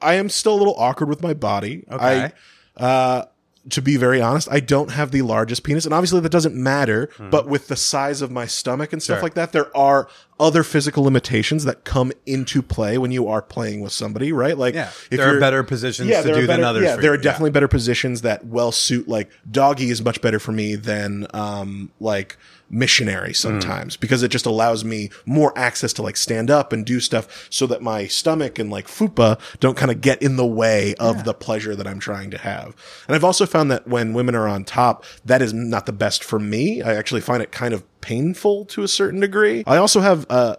[0.00, 1.84] I am still a little awkward with my body.
[1.90, 2.32] Okay.
[2.76, 3.24] I, uh,
[3.70, 7.10] to be very honest, I don't have the largest penis, and obviously that doesn't matter.
[7.18, 9.16] But with the size of my stomach and stuff.
[9.16, 9.22] Sure.
[9.22, 13.80] like that, there are other physical limitations that come into play when you are playing
[13.80, 14.56] with somebody, right?
[14.56, 17.16] Like, Yeah, if there are better positions to do are than others Yeah, there are
[17.16, 19.08] definitely better positions that well suit.
[19.08, 22.36] Like doggy is much better for me than um like
[22.68, 27.00] missionary sometimes because it just allows me more access to like stand up and do
[27.00, 30.94] stuff so that my stomach and like fupa don't kind of get in the way
[30.96, 32.74] of the pleasure that I'm trying to have.
[33.06, 36.24] And I've also found that when women are on top, that is not the best
[36.24, 36.82] for me.
[36.82, 39.64] I actually find it kind of painful to a certain degree.
[39.66, 40.56] I also have uh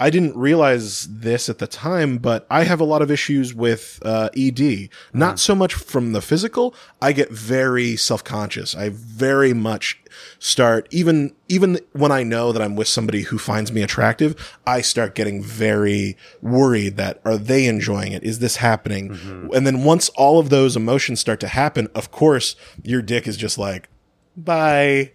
[0.00, 3.98] I didn't realize this at the time, but I have a lot of issues with
[4.04, 4.90] uh, ED.
[5.12, 6.74] Not so much from the physical.
[7.02, 8.76] I get very self conscious.
[8.76, 10.00] I very much
[10.38, 14.58] start even even when I know that I'm with somebody who finds me attractive.
[14.66, 18.22] I start getting very worried that are they enjoying it?
[18.22, 19.10] Is this happening?
[19.10, 19.54] Mm-hmm.
[19.54, 23.36] And then once all of those emotions start to happen, of course, your dick is
[23.36, 23.88] just like,
[24.36, 25.12] bye.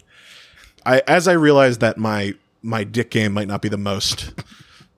[0.85, 4.33] I as I realized that my my dick game might not be the most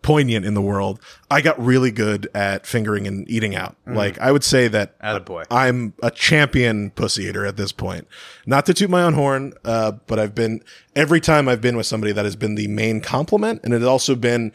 [0.06, 1.00] poignant in the world,
[1.32, 3.76] I got really good at fingering and eating out.
[3.88, 5.46] Like I would say that Attaboy.
[5.50, 8.08] I'm a champion pussy eater at this point.
[8.46, 10.62] Not to toot my own horn, uh, but I've been
[10.96, 13.88] every time I've been with somebody that has been the main compliment, and it has
[13.88, 14.52] also been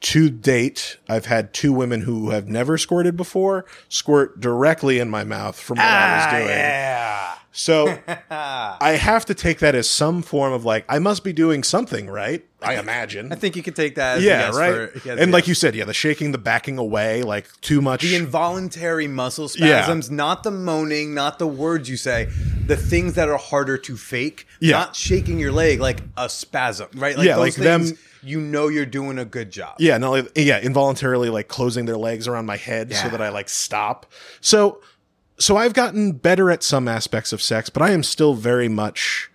[0.00, 0.96] to date.
[1.10, 5.76] I've had two women who have never squirted before squirt directly in my mouth from
[5.76, 6.56] what I was doing.
[6.56, 7.35] Yeah.
[7.58, 7.98] So
[8.30, 12.08] I have to take that as some form of like I must be doing something
[12.08, 12.44] right.
[12.62, 13.32] I imagine.
[13.32, 14.18] I think you could take that.
[14.18, 14.90] As a yeah, yes right.
[14.92, 18.02] for- yes, and like you said, yeah, the shaking, the backing away, like too much.
[18.02, 19.82] the involuntary muscle Yeah.
[19.82, 22.28] spasms, not the moaning, not the words you say,
[22.66, 24.46] the things that are harder to fake.
[24.60, 24.78] Yeah.
[24.78, 27.16] Not shaking your leg like a spasm, right?
[27.16, 29.76] Like Yeah, like them- you know you're doing a good job.
[29.78, 33.28] yeah, no, like- yeah, involuntarily like closing their legs around my head so that I
[33.28, 34.06] like stop.
[34.40, 34.80] So,
[35.38, 39.30] so I've gotten better at some aspects of sex, but I am still very much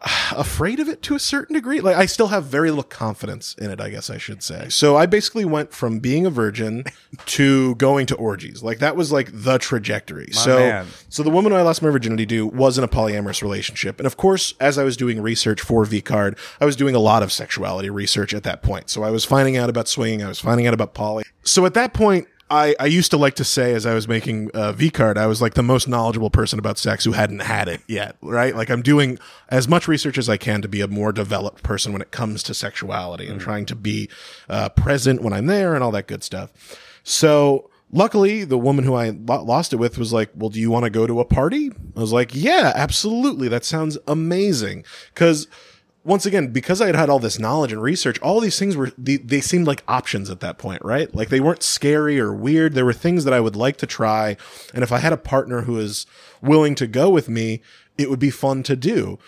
[0.00, 1.80] uh, afraid of it to a certain degree.
[1.80, 4.68] Like I still have very little confidence in it, I guess I should say.
[4.68, 6.84] So I basically went from being a virgin
[7.26, 8.62] to going to orgies.
[8.62, 10.28] Like that was like the trajectory.
[10.30, 10.86] so man.
[11.08, 13.98] so the woman I lost my virginity to was in a polyamorous relationship.
[13.98, 17.22] And of course, as I was doing research for VCard, I was doing a lot
[17.22, 18.90] of sexuality research at that point.
[18.90, 21.24] So I was finding out about swinging, I was finding out about poly.
[21.42, 24.50] So at that point, I, I used to like to say as I was making
[24.54, 27.82] uh, VCard, I was like the most knowledgeable person about sex who hadn't had it
[27.86, 28.54] yet, right?
[28.54, 31.92] Like I'm doing as much research as I can to be a more developed person
[31.92, 34.08] when it comes to sexuality and trying to be
[34.48, 36.50] uh, present when I'm there and all that good stuff.
[37.02, 40.70] So luckily, the woman who I lo- lost it with was like, "Well, do you
[40.70, 43.48] want to go to a party?" I was like, "Yeah, absolutely.
[43.48, 44.84] That sounds amazing."
[45.14, 45.48] Because
[46.08, 48.90] once again, because I had had all this knowledge and research, all these things were
[48.98, 51.14] they, they seemed like options at that point, right?
[51.14, 52.74] Like they weren't scary or weird.
[52.74, 54.36] There were things that I would like to try,
[54.74, 56.06] and if I had a partner who is
[56.42, 57.60] willing to go with me,
[57.96, 59.18] it would be fun to do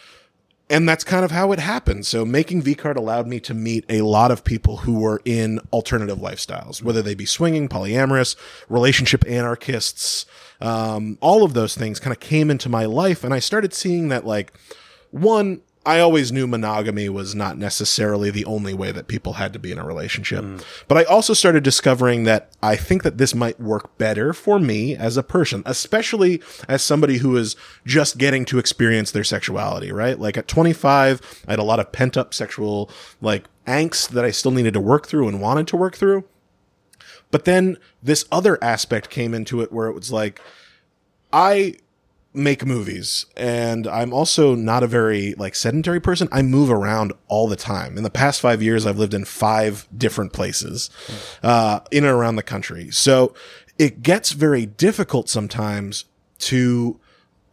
[0.71, 2.07] and that's kind of how it happened.
[2.07, 6.19] So making VCard allowed me to meet a lot of people who were in alternative
[6.19, 8.37] lifestyles, whether they be swinging, polyamorous,
[8.69, 10.27] relationship anarchists,
[10.61, 13.25] um, all of those things kind of came into my life.
[13.25, 14.53] And I started seeing that like,
[15.11, 19.59] one, I always knew monogamy was not necessarily the only way that people had to
[19.59, 20.45] be in a relationship.
[20.45, 20.62] Mm.
[20.88, 24.95] But I also started discovering that I think that this might work better for me
[24.95, 30.19] as a person, especially as somebody who is just getting to experience their sexuality, right?
[30.19, 32.90] Like at 25, I had a lot of pent up sexual
[33.23, 36.25] like angst that I still needed to work through and wanted to work through.
[37.31, 40.43] But then this other aspect came into it where it was like,
[41.33, 41.77] I
[42.33, 46.29] make movies and I'm also not a very like sedentary person.
[46.31, 47.97] I move around all the time.
[47.97, 50.90] In the past five years, I've lived in five different places,
[51.43, 52.90] uh, in and around the country.
[52.90, 53.35] So
[53.79, 56.05] it gets very difficult sometimes
[56.40, 57.01] to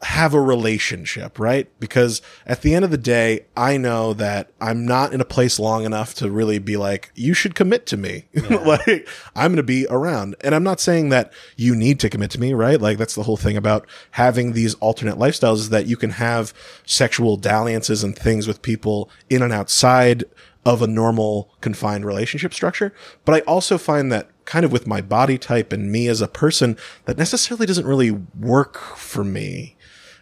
[0.04, 1.68] have a relationship, right?
[1.80, 5.58] Because at the end of the day, I know that I'm not in a place
[5.58, 8.26] long enough to really be like, you should commit to me.
[8.50, 10.36] like, I'm going to be around.
[10.42, 12.80] And I'm not saying that you need to commit to me, right?
[12.80, 16.54] Like, that's the whole thing about having these alternate lifestyles is that you can have
[16.86, 20.24] sexual dalliances and things with people in and outside
[20.64, 22.94] of a normal confined relationship structure.
[23.26, 26.28] But I also find that kind of with my body type and me as a
[26.28, 29.77] person, that necessarily doesn't really work for me.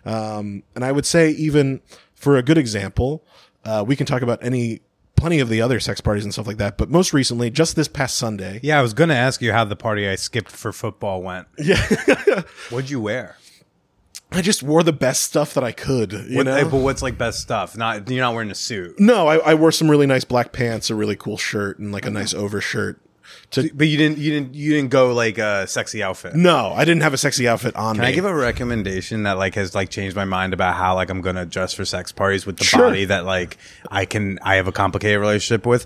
[0.06, 1.82] Um, and I would say even
[2.14, 3.24] for a good example,
[3.64, 4.82] uh, we can talk about any
[5.16, 6.78] plenty of the other sex parties and stuff like that.
[6.78, 9.66] But most recently, just this past Sunday, Yeah, I was going to ask you how
[9.66, 11.48] the party I skipped for football went.
[11.58, 11.82] yeah,
[12.70, 13.38] What'd you wear?
[14.32, 16.12] I just wore the best stuff that I could.
[16.12, 17.78] You What, know, but what's like best stuff?
[17.78, 20.90] Not you're not wearing a suit, no, I, I wore some really nice black pants,
[20.90, 23.00] a really cool shirt, and like a nice overshirt.
[23.52, 26.36] To but you didn't you didn't you didn't go like a sexy outfit.
[26.36, 28.08] no, I didn't have a sexy outfit on Can me.
[28.08, 31.22] I give a recommendation that like has like changed my mind about how like I'm
[31.22, 32.82] gonna dress for sex parties with the Sure.
[32.90, 33.58] body that like
[33.92, 35.86] I can I have a complicated relationship with,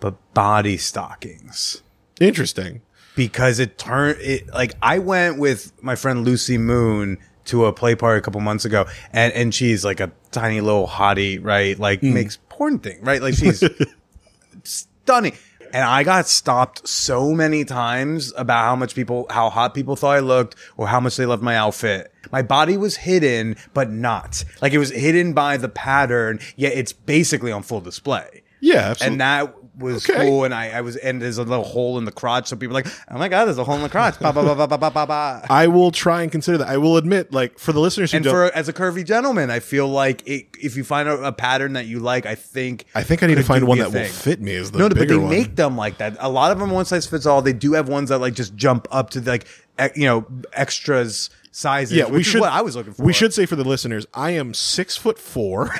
[0.00, 1.82] but body stockings
[2.20, 2.82] Interesting.
[3.16, 7.94] because it turned it like I went with my friend Lucy Moon to a play
[7.94, 12.00] party a couple months ago and and she's like a tiny little hottie right like
[12.00, 12.12] hmm.
[12.12, 13.64] makes porn thing right like she's
[14.64, 15.32] stunning.
[15.72, 20.16] And I got stopped so many times about how much people, how hot people thought
[20.16, 22.12] I looked or how much they loved my outfit.
[22.30, 24.44] My body was hidden, but not.
[24.60, 28.42] Like it was hidden by the pattern, yet it's basically on full display.
[28.60, 29.12] Yeah, absolutely.
[29.12, 30.26] And that was Okay.
[30.26, 30.44] cool.
[30.44, 32.48] And I, I was, and there's a little hole in the crotch.
[32.48, 34.18] So people are like, oh my God, there's a hole in the crotch.
[34.18, 35.46] Ba, ba, ba, ba, ba, ba, ba, ba.
[35.48, 36.68] I will try and consider that.
[36.68, 39.60] I will admit, like for the listeners who And for as a curvy gentleman, I
[39.60, 43.02] feel like it, if you find a, a pattern that you like, I think I
[43.02, 44.52] think I need to find one that will fit me.
[44.52, 45.30] Is the no, but they one.
[45.30, 46.16] make them like that.
[46.18, 47.42] A lot of them one size fits all.
[47.42, 49.48] They do have ones that like just jump up to like e-
[49.94, 51.96] you know extras sizes.
[51.96, 52.40] yeah, we should.
[52.40, 53.02] what I was looking for.
[53.02, 55.70] We should say for the listeners, I am six foot four,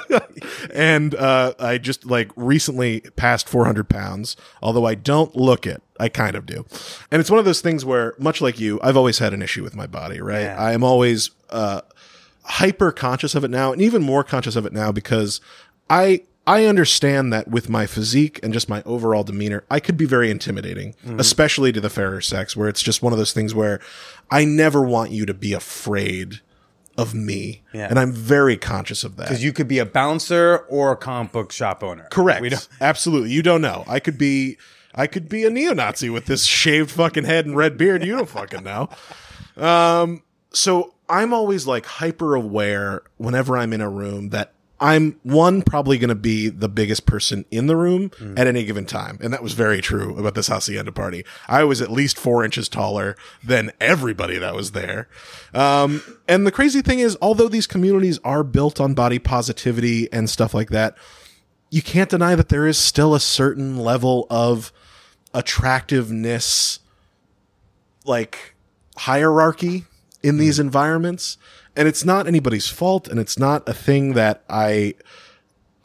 [0.74, 4.36] and uh, I just like recently passed four hundred pounds.
[4.62, 6.64] Although I don't look it, I kind of do.
[7.10, 9.62] And it's one of those things where, much like you, I've always had an issue
[9.62, 10.20] with my body.
[10.20, 10.56] Right, Yeah.
[10.58, 11.82] I am always uh,
[12.44, 15.40] hyper conscious of it now, and even more conscious of it now because
[15.88, 16.22] I.
[16.46, 20.30] I understand that with my physique and just my overall demeanor, I could be very
[20.30, 21.20] intimidating, Mm-hmm.
[21.20, 23.80] especially to the fairer sex, where it's just one of those things where
[24.30, 26.40] I never want you to be afraid
[26.98, 27.62] of me.
[27.72, 27.86] Yeah.
[27.88, 29.28] And I'm very conscious of that.
[29.28, 32.06] because you could be a bouncer or a comic book shop owner.
[32.10, 32.68] Correct.
[32.80, 33.30] Absolutely.
[33.30, 33.84] You don't know.
[33.86, 34.58] I could be
[34.94, 38.04] I could be a neo-Nazi with this shaved fucking head and red beard.
[38.04, 38.90] You don't fucking know.
[39.56, 44.52] Um so I'm always like hyper aware whenever I'm in a room that
[44.82, 48.84] I'm one probably going to be the biggest person in the room at any given
[48.84, 51.24] time, and that was very true about this hacienda party.
[51.46, 53.14] I was at least four inches taller
[53.44, 55.08] than everybody that was there.
[55.54, 60.28] Um, and the crazy thing is, although these communities are built on body positivity and
[60.28, 60.96] stuff like that,
[61.70, 64.72] you can't deny that there is still a certain level of
[65.32, 66.80] attractiveness
[68.04, 68.56] like
[68.96, 69.84] hierarchy
[70.24, 71.38] in these environments
[71.76, 74.94] and it's not anybody's fault and it's not a thing that i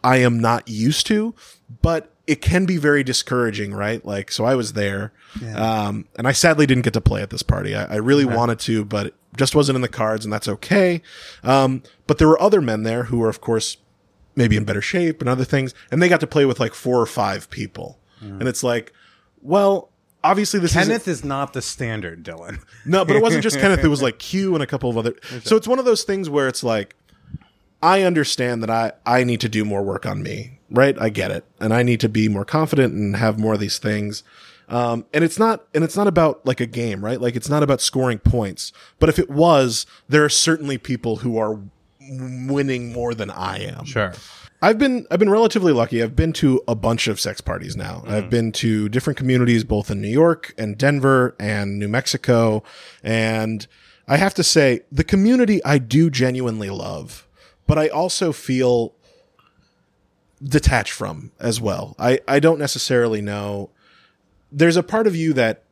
[0.03, 1.33] i am not used to
[1.81, 4.03] but it can be very discouraging right?
[4.05, 5.13] Like so i was there
[5.55, 7.73] um and i sadly didn't get to play at this party.
[7.75, 11.01] I, I really wanted to but it just wasn't in the cards and that's okay.
[11.43, 13.77] Um but there were other men there who were of course
[14.35, 16.99] maybe in better shape and other things and they got to play with like four
[17.01, 17.97] or five people.
[18.21, 18.91] And it's like
[19.41, 19.89] well
[20.27, 22.59] obviously this is Kenneth is not the standard, Dillon.
[22.85, 23.83] no, but it wasn't just Kenneth.
[23.83, 25.15] It was like Q and a couple of other.
[25.43, 26.95] So it's one of those things where it's like,
[27.81, 30.99] I understand that I I need to do more work on me, right?
[30.99, 33.79] I get it, and I need to be more confident and have more of these
[33.79, 34.23] things.
[34.69, 37.21] Um, and it's not and it's not about like a game, right?
[37.21, 38.73] Like it's not about scoring points.
[38.99, 41.59] But if it was, there are certainly people who are
[42.09, 43.85] winning more than I am.
[43.85, 44.13] Sure.
[44.61, 46.01] I've been I've been relatively lucky.
[46.01, 47.97] I've been to a bunch of sex parties now.
[47.97, 48.11] Mm-hmm.
[48.11, 52.63] I've been to different communities both in New York and Denver and New Mexico
[53.03, 53.67] and
[54.07, 57.27] I have to say the community I do genuinely love,
[57.67, 58.93] but I also feel
[60.41, 61.95] detached from as well.
[61.99, 63.69] I I don't necessarily know
[64.51, 65.63] there's a part of you that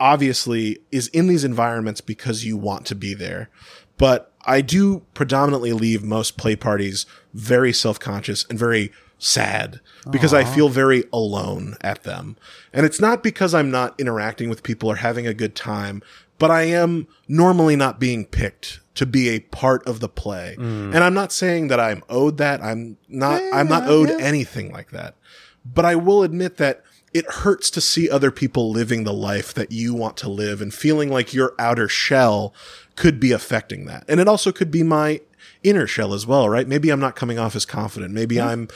[0.00, 3.48] obviously is in these environments because you want to be there.
[3.96, 10.32] But I do predominantly leave most play parties very self conscious and very sad because
[10.32, 12.36] I feel very alone at them.
[12.72, 16.02] And it's not because I'm not interacting with people or having a good time,
[16.38, 20.56] but I am normally not being picked to be a part of the play.
[20.58, 20.94] Mm.
[20.94, 22.62] And I'm not saying that I'm owed that.
[22.62, 25.16] I'm not, I'm not owed anything like that.
[25.64, 26.82] But I will admit that
[27.12, 30.72] it hurts to see other people living the life that you want to live and
[30.72, 32.54] feeling like your outer shell
[32.96, 34.04] could be affecting that.
[34.08, 35.20] And it also could be my
[35.62, 36.68] inner shell as well, right?
[36.68, 38.12] Maybe I'm not coming off as confident.
[38.12, 38.68] Maybe I'm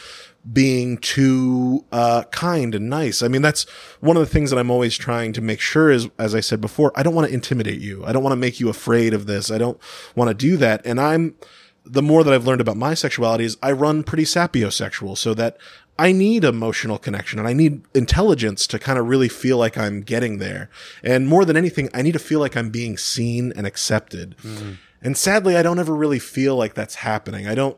[0.50, 3.22] being too uh, kind and nice.
[3.22, 3.68] I mean, that's
[4.00, 6.60] one of the things that I'm always trying to make sure is, as I said
[6.60, 8.04] before, I don't want to intimidate you.
[8.04, 9.50] I don't want to make you afraid of this.
[9.50, 9.78] I don't
[10.16, 10.84] want to do that.
[10.84, 11.36] And I'm,
[11.84, 15.56] the more that I've learned about my sexuality is I run pretty sapiosexual so that
[16.02, 20.00] I need emotional connection and I need intelligence to kind of really feel like I'm
[20.00, 20.68] getting there.
[21.04, 24.36] And more than anything, I need to feel like I'm being seen and accepted.
[24.38, 24.72] Mm-hmm.
[25.00, 27.46] And sadly, I don't ever really feel like that's happening.
[27.46, 27.76] I don't,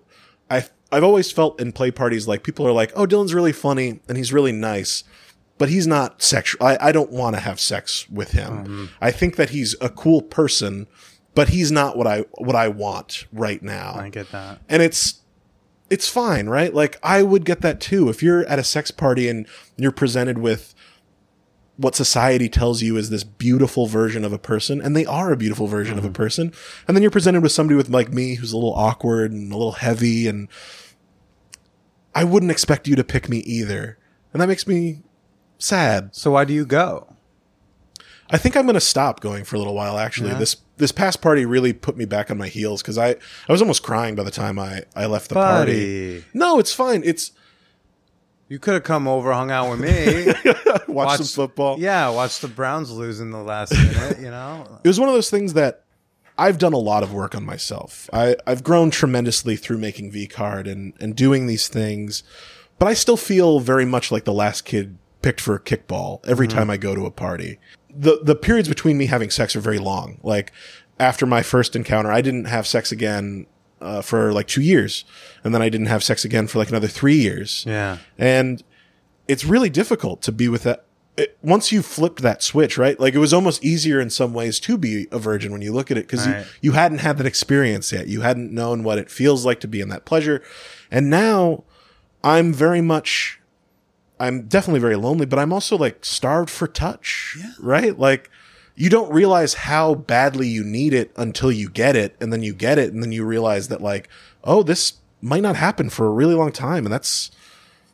[0.50, 4.00] I, I've always felt in play parties like people are like, oh, Dillon's really funny
[4.08, 5.04] and he's really nice,
[5.58, 6.66] but he's not sexual.
[6.66, 8.52] I, I don't want to have sex with him.
[8.64, 8.84] Mm-hmm.
[9.02, 10.86] I think that he's a cool person,
[11.34, 13.96] but he's not what I, what I want right now.
[13.96, 14.60] I get that.
[14.70, 15.20] and it's
[15.90, 16.72] it's fine, right?
[16.72, 18.08] Like I would get that too.
[18.08, 20.74] If you're at a sex party and you're presented with
[21.76, 25.36] what society tells you is this beautiful version of a person, and they are a
[25.36, 26.14] beautiful version of a mm-hmm.
[26.14, 26.52] person,
[26.86, 29.56] and then you're presented with somebody with like me who's a little awkward and a
[29.56, 30.48] little heavy, and
[32.14, 33.98] I wouldn't expect you to pick me either,
[34.32, 35.02] and that makes me
[35.58, 36.14] sad.
[36.14, 37.14] So why do you go?
[38.30, 39.98] I think I'm going to stop going for a little while.
[39.98, 40.38] Actually, Yeah.
[40.38, 43.60] this this past party really put me back on my heels because I I was
[43.60, 46.24] almost crying by the time I I left the party.
[46.34, 47.02] No, it's fine.
[47.04, 47.32] It's
[48.48, 50.52] You could have come over, hung out with me.
[50.92, 51.78] watch, some football.
[51.78, 54.80] Yeah, watch the Browns lose in the last minute, you know?
[54.84, 55.84] It was one of those things that
[56.36, 58.10] I've done a lot of work on myself.
[58.12, 62.22] I, I've grown tremendously through making V-Card and, and doing these things,
[62.78, 66.46] but I still feel very much like the last kid picked for a kickball every
[66.46, 66.58] mm-hmm.
[66.58, 67.58] time I go to a party.
[67.96, 70.18] The the periods between me having sex are very long.
[70.22, 70.52] Like
[70.98, 73.46] after my first encounter, I didn't have sex again
[73.80, 75.04] uh, for like two years,
[75.42, 77.64] and then I didn't have sex again for like another three years.
[77.66, 77.98] Yeah.
[78.18, 78.62] and
[79.26, 80.84] it's really difficult to be with that
[81.16, 84.60] it, once you flipped that switch right like it was almost easier in some ways
[84.60, 86.40] to be a virgin when you look at it because Right.
[86.40, 89.68] you, you hadn't had that experience yet you hadn't known what it feels like to
[89.68, 90.42] be in that pleasure
[90.90, 91.64] and now
[92.22, 93.40] i'm very much
[94.20, 97.98] i'm definitely very lonely but i'm also like starved for touch right?
[97.98, 98.30] Like
[98.76, 102.52] you don't realize how badly you need it until you get it and then you
[102.52, 104.08] get it and then you realize that like
[104.42, 107.30] oh this might not happen for a really long time and that's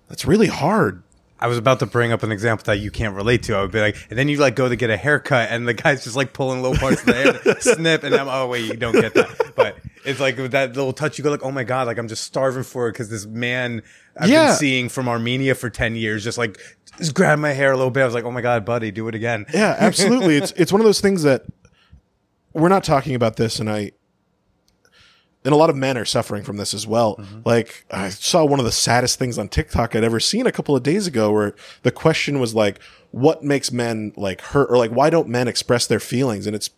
[0.09, 1.03] that's really hard
[1.43, 3.57] I was about to bring up an example that you can't relate to.
[3.57, 5.73] I would be like, and then you like go to get a haircut, and the
[5.75, 8.77] guy's just like pulling little parts of the hair, snip, and I'm, oh wait, you
[8.77, 9.53] don't get that.
[9.57, 12.09] But it's like with that little touch, you go like, oh my god, like I'm
[12.09, 13.83] just starving for it because this man
[14.19, 14.49] I've Yeah.
[14.49, 16.59] been seeing from Armenia for ten years, just like
[16.99, 18.03] just grab my hair a little bit.
[18.03, 19.47] I was like, oh my god, buddy, do it again.
[19.55, 20.37] Yeah, absolutely.
[20.37, 21.45] it's it's one of those things that
[22.53, 23.93] we're not talking about this, and I
[25.45, 27.17] and a lot of men are suffering from this as well.
[27.17, 27.41] Mm-hmm.
[27.45, 30.77] Like I saw one of the saddest things on TikTok I'd ever seen a couple
[30.77, 32.81] of days ago, where the question was like,
[33.11, 36.71] "What makes men like hurt?" or like, "Why don't men express their feelings?" And it's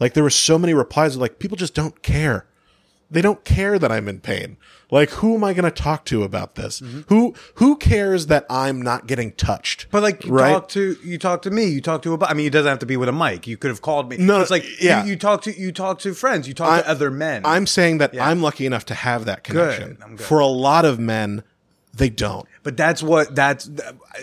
[0.00, 2.46] like there were so many replies of like, people just don't care.
[3.14, 4.58] They don't care that I'm in pain.
[4.90, 6.80] Like, who am I going to talk to about this?
[6.80, 7.00] Mm-hmm.
[7.08, 9.86] Who who cares that I'm not getting touched?
[9.90, 10.52] But like you Right?
[10.52, 12.24] talk to you talk to me, you talk to a.
[12.26, 13.46] I mean, it doesn't have to be with a mic.
[13.46, 14.18] You could have called me.
[14.18, 15.02] No, it's like yeah.
[15.04, 16.46] you, you talk to you talk to friends.
[16.46, 17.42] You talk I- to other men.
[17.46, 18.28] I'm saying that Yeah.
[18.28, 19.96] I'm lucky enough to have that connection.
[20.04, 20.26] I'm good.
[20.26, 21.42] For a lot of men,
[21.94, 22.46] they don't.
[22.62, 23.70] But that's what that's,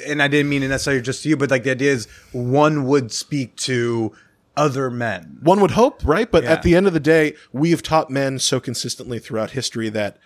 [0.08, 2.86] and I didn't mean it necessarily just to you, but like the idea is one
[2.86, 4.14] would speak to
[4.58, 5.38] other men.
[5.42, 6.30] One would hope, right?
[6.30, 6.52] But Yeah.
[6.54, 10.18] at the end of the day, we have taught men so consistently throughout history that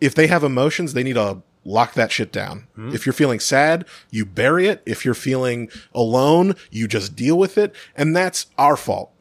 [0.00, 2.66] if they have emotions, they need to lock that shit down.
[2.74, 2.92] Hmm.
[2.92, 4.82] If you're feeling sad, you bury it.
[4.84, 7.74] If you're feeling alone, you just deal with it.
[7.96, 9.11] And that's our fault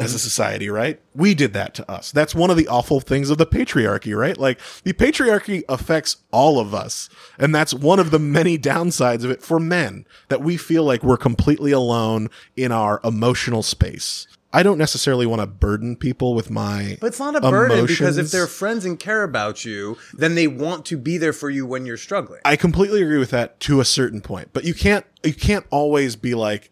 [0.00, 1.00] as a society, right?
[1.14, 2.12] We did that to us.
[2.12, 4.36] That's one of the awful things of the patriarchy, right?
[4.36, 7.08] Like the patriarchy affects all of us.
[7.38, 11.02] And that's one of the many downsides of it for men that we feel like
[11.02, 14.26] we're completely alone in our emotional space.
[14.50, 18.16] I don't necessarily want to burden people with my But it's not a burden because
[18.16, 21.66] if they're friends and care about you, then they want to be there for you
[21.66, 22.40] when you're struggling.
[22.46, 26.16] I completely agree with that to a certain point, but you can't you can't always
[26.16, 26.70] be like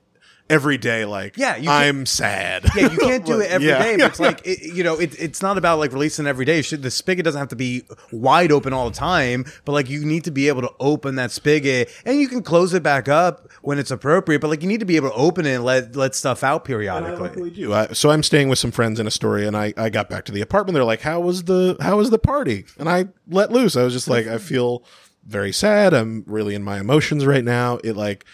[0.48, 2.66] every day like Yeah, you I'm sad.
[2.76, 3.90] yeah, you can't do it every day.
[3.92, 3.96] Yeah.
[3.96, 6.62] But it's like it, you know, it, it's not about like releasing every day.
[6.62, 7.82] Should the spigot doesn't have to be
[8.12, 11.30] wide open all the time, but like you need to be able to open that
[11.32, 14.40] spigot, and you can close it back up when it's appropriate.
[14.40, 16.64] But like you need to be able to open it and let let stuff out
[16.64, 17.16] periodically.
[17.20, 17.72] luckily do.
[17.72, 20.32] I, so I'm staying with some friends in Astoria, and I, I got back to
[20.32, 20.74] the apartment.
[20.74, 23.76] They're like, "How was the How was the party?" And I let loose.
[23.76, 24.84] I was just like, "I feel
[25.26, 25.92] very sad.
[25.92, 28.24] I'm really in my emotions right now." It like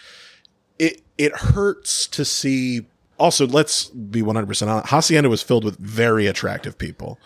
[1.17, 2.85] it hurts to see.
[3.17, 4.89] Also, let's be 100 percent honest.
[4.89, 7.19] Hacienda was filled with very attractive people.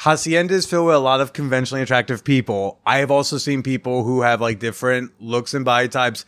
[0.00, 2.78] Hacienda is filled with a lot of conventionally attractive people.
[2.84, 6.26] I have also seen people who have like different looks and body types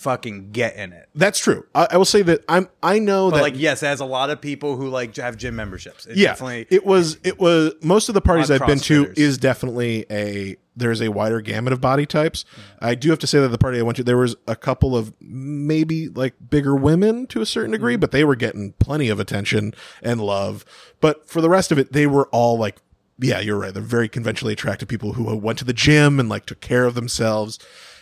[0.00, 1.08] fucking get in it.
[1.14, 1.66] That's true.
[1.74, 2.68] I, I will say that I'm.
[2.82, 5.56] I know But that like, yes, as a lot of people who like have gym
[5.56, 6.06] memberships.
[6.06, 6.66] It yeah, definitely.
[6.70, 7.18] it was.
[7.22, 9.18] It was most of the parties I've been to CrossFitters.
[9.18, 10.56] is definitely a.
[10.76, 12.46] There's a wider gamut of body types.
[12.80, 14.96] I do have to say that the party I went to, there was a couple
[14.96, 18.00] of maybe like bigger women to a certain degree, Mm-hmm.
[18.00, 20.64] but they were getting plenty of attention and love.
[21.00, 22.76] But for the rest of it, they were all like,
[23.18, 23.74] yeah, you're right.
[23.74, 26.94] They're very conventionally attractive people who went to the gym and like took care of
[26.94, 27.58] themselves,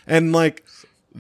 [0.07, 0.65] and like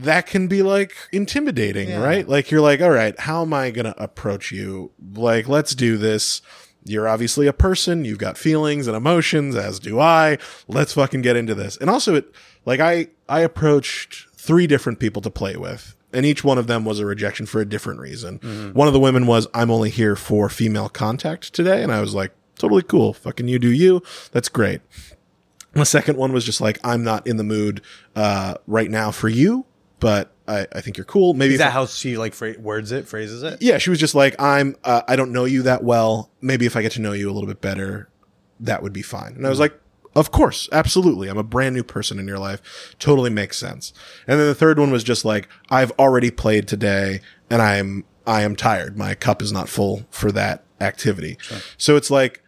[0.00, 2.28] that can be like intimidating, right?
[2.28, 4.92] Like you're like, all right, how am I going to approach you?
[5.14, 6.40] Like, let's do this.
[6.84, 8.04] You're obviously a person.
[8.04, 10.38] You've got feelings and emotions, as do I.
[10.68, 11.76] Let's fucking get into this.
[11.76, 12.32] And also it,
[12.64, 15.96] like I, I approached three different people to play with.
[16.12, 18.38] And each one of them was a rejection for a different reason.
[18.72, 21.82] One of the women was, I'm only here for female contact today.
[21.82, 23.12] And I was like, totally cool.
[23.12, 24.00] Fucking you do you.
[24.32, 24.80] That's great.
[25.74, 27.82] The second one was just like, I'm not in the mood
[28.16, 29.66] uh, right now for you,
[30.00, 31.34] but I, I think you're cool.
[31.34, 33.60] Maybe is that I- how she like phra- words it, phrases it?
[33.62, 34.76] yeah, she was just like, I'm.
[34.84, 36.30] Uh, I don't know you that well.
[36.40, 38.08] Maybe if I get to know you a little bit better,
[38.60, 39.34] that would be fine.
[39.34, 39.78] And I was like,
[40.16, 41.28] of course, absolutely.
[41.28, 42.94] I'm a brand new person in your life.
[42.98, 43.92] Totally makes sense.
[44.26, 47.20] And then the third one was just like, I've already played today,
[47.50, 48.96] and I'm I am tired.
[48.96, 51.38] My cup is not full for that activity.
[51.76, 52.42] So it's like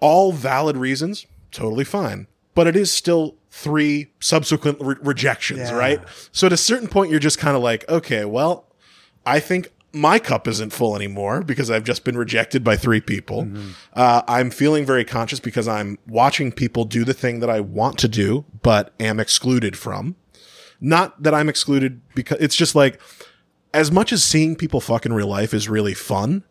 [0.00, 2.26] all valid reasons, totally fine.
[2.54, 5.76] But it is still three subsequent re- rejections, Yeah.
[5.76, 6.00] right?
[6.32, 8.66] So at a certain point, you're just kind of like, okay, well,
[9.24, 13.46] I think my cup isn't full anymore because I've just been rejected by three people.
[13.92, 17.96] Uh, I'm feeling very conscious because I'm watching people do the thing that I want
[18.00, 20.16] to do, but am excluded from.
[20.80, 23.00] Not that I'm excluded because it's just like,
[23.72, 26.42] as much as seeing people fuck in real life is really fun,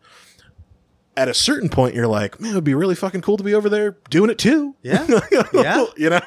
[1.15, 3.53] at a certain point you're like, man, it would be really fucking cool to be
[3.53, 4.75] over there doing it too.
[4.81, 5.05] Yeah.
[5.53, 5.85] Yeah.
[5.95, 6.21] you know,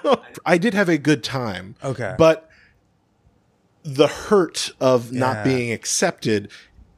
[0.45, 1.75] I did have a good time.
[1.83, 2.15] Okay.
[2.19, 2.49] But
[3.83, 5.21] the hurt of Yeah.
[5.21, 6.51] not being accepted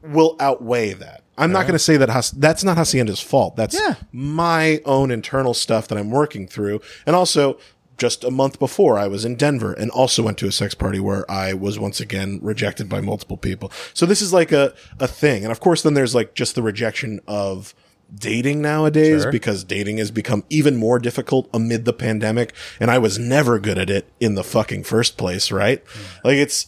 [0.03, 1.23] will outweigh that.
[1.37, 3.55] I'm not going to say that Has- that's not Hacienda's fault.
[3.55, 3.95] That's Yeah.
[4.11, 6.81] my own internal stuff that I'm working through.
[7.05, 7.57] And also,
[7.99, 10.99] just a month before, I was in Denver and also went to a sex party
[10.99, 13.71] where I was once again rejected by multiple people.
[13.93, 15.43] So this is like a, a thing.
[15.43, 17.75] And of course, then there's like just the rejection of
[18.13, 19.31] dating nowadays Sure.
[19.31, 22.53] because dating has become even more difficult amid the pandemic.
[22.79, 25.83] And I was never good at it in the fucking first place, right?
[25.87, 26.27] Hmm.
[26.27, 26.67] Like it's,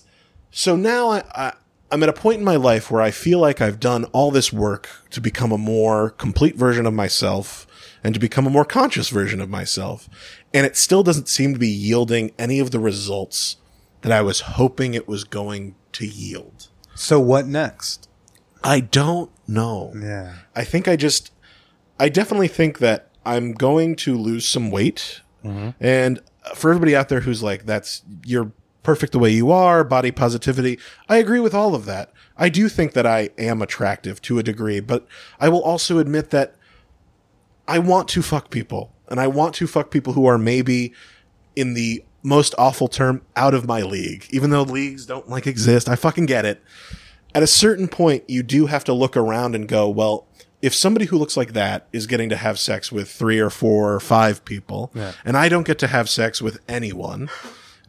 [0.52, 1.54] so now I, I,
[1.92, 4.54] I'm at a point in my life where I feel like I've done all this
[4.54, 7.68] work to become a more complete version of myself
[8.04, 10.10] and to become a more conscious version of myself.
[10.54, 13.58] And it still doesn't seem to be yielding any of the results
[14.02, 16.68] that I was hoping it was going to yield.
[16.96, 18.10] So what next?
[18.64, 19.94] I don't know.
[19.96, 20.36] Yeah.
[20.56, 21.32] I think I just,
[22.00, 25.22] I definitely think that I'm going to lose some weight.
[25.44, 25.70] Mm-hmm.
[25.80, 26.22] And
[26.56, 28.52] for everybody out there who's like, that's, you're
[28.84, 32.12] perfect the way you are, body positivity, I agree with all of that.
[32.38, 35.08] I do think that I am attractive to a degree, but
[35.40, 36.56] I will also admit that
[37.68, 40.94] I want to fuck people and I want to fuck people who are maybe
[41.56, 45.90] in the most awful term out of my league, even though leagues don't like exist.
[45.90, 46.62] I fucking get it
[47.34, 50.28] at a certain point, you do have to look around and go, well,
[50.62, 53.94] if somebody who looks like that is getting to have sex with three or four
[53.94, 54.92] or five people,
[55.26, 57.30] and I don't get to have sex with anyone,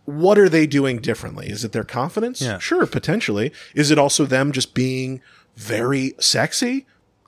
[0.04, 1.48] what are they doing differently?
[1.48, 2.40] Is it their confidence?
[2.40, 2.58] Yeah.
[2.58, 3.52] Sure, potentially.
[3.74, 5.20] Is it also them just being
[5.56, 6.86] very sexy?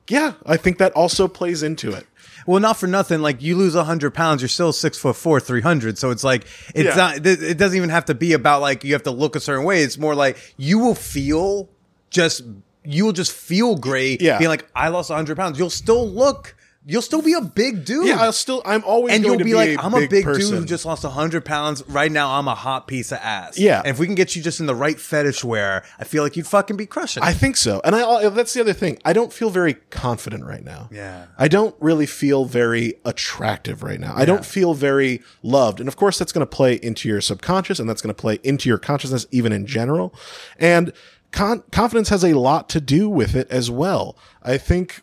[0.08, 2.06] Yeah, I think that also plays into it.
[2.46, 3.20] Well, not for nothing.
[3.20, 5.98] Like you lose hundred pounds, you're still six foot four, three hundred.
[5.98, 6.94] So it's like it's Yeah.
[6.96, 7.24] not.
[7.24, 9.64] th- It doesn't even have to be about like you have to look a certain
[9.64, 9.82] way.
[9.82, 11.68] It's more like you will feel
[12.10, 12.42] just
[12.84, 14.20] you will just feel great.
[14.20, 14.38] Yeah.
[14.38, 15.58] being like I lost hundred pounds.
[15.58, 16.54] You'll still look.
[16.86, 18.06] You'll still be a big dude.
[18.06, 18.60] Yeah, I'll still.
[18.64, 20.64] I'm always and going you'll to be, be like, I'm a big big dude who
[20.66, 21.82] just lost 100 pounds.
[21.88, 23.58] Right now, I'm a hot piece of ass.
[23.58, 23.78] Yeah.
[23.78, 26.36] And if we can get you just in the right fetish wear, I feel like
[26.36, 27.22] you'd fucking be crushing.
[27.22, 27.80] I think so.
[27.84, 28.98] And I uh, that's the other thing.
[29.04, 30.90] I don't feel very confident right now.
[30.92, 31.26] Yeah.
[31.38, 34.14] I don't really feel very attractive right now.
[34.14, 34.20] Yeah.
[34.20, 35.80] I don't feel very loved.
[35.80, 38.40] And of course that's going to play into your subconscious and that's going to play
[38.42, 40.14] into your consciousness even in general.
[40.58, 40.92] And
[41.32, 44.18] con- confidence has a lot to do with it as well.
[44.42, 45.02] I think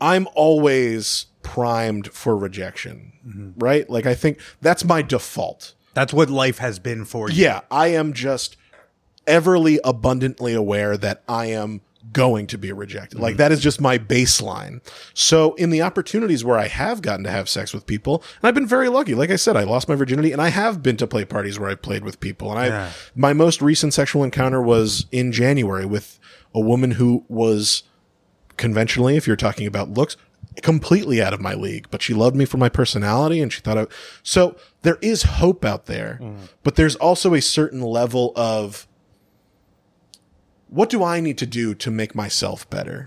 [0.00, 3.50] I'm always primed for rejection, mm-hmm.
[3.58, 3.88] right?
[3.88, 5.74] Like I think that's my default.
[5.94, 7.42] That's what life has been for you.
[7.42, 8.56] Yeah, I am just
[9.26, 11.80] everly abundantly aware that I am
[12.12, 13.18] going to be rejected.
[13.18, 13.38] Like mm-hmm.
[13.38, 14.80] that is just my baseline.
[15.14, 18.54] So in the opportunities where I have gotten to have sex with people, and I've
[18.54, 19.14] been very lucky.
[19.14, 21.70] Like I said, I lost my virginity and I have been to play parties where
[21.70, 22.50] I've played with people.
[22.50, 22.90] And I Yeah.
[23.14, 26.18] my most recent sexual encounter was in January with
[26.54, 27.82] a woman who was
[28.56, 30.16] conventionally, if you're talking about looks,
[30.62, 33.78] completely out of my league, but she loved me for my personality and she thought
[33.78, 33.86] I,
[34.22, 36.36] so there is hope out there, mm.
[36.62, 38.86] but there's also a certain level of
[40.68, 43.06] what do I need to do to make myself better?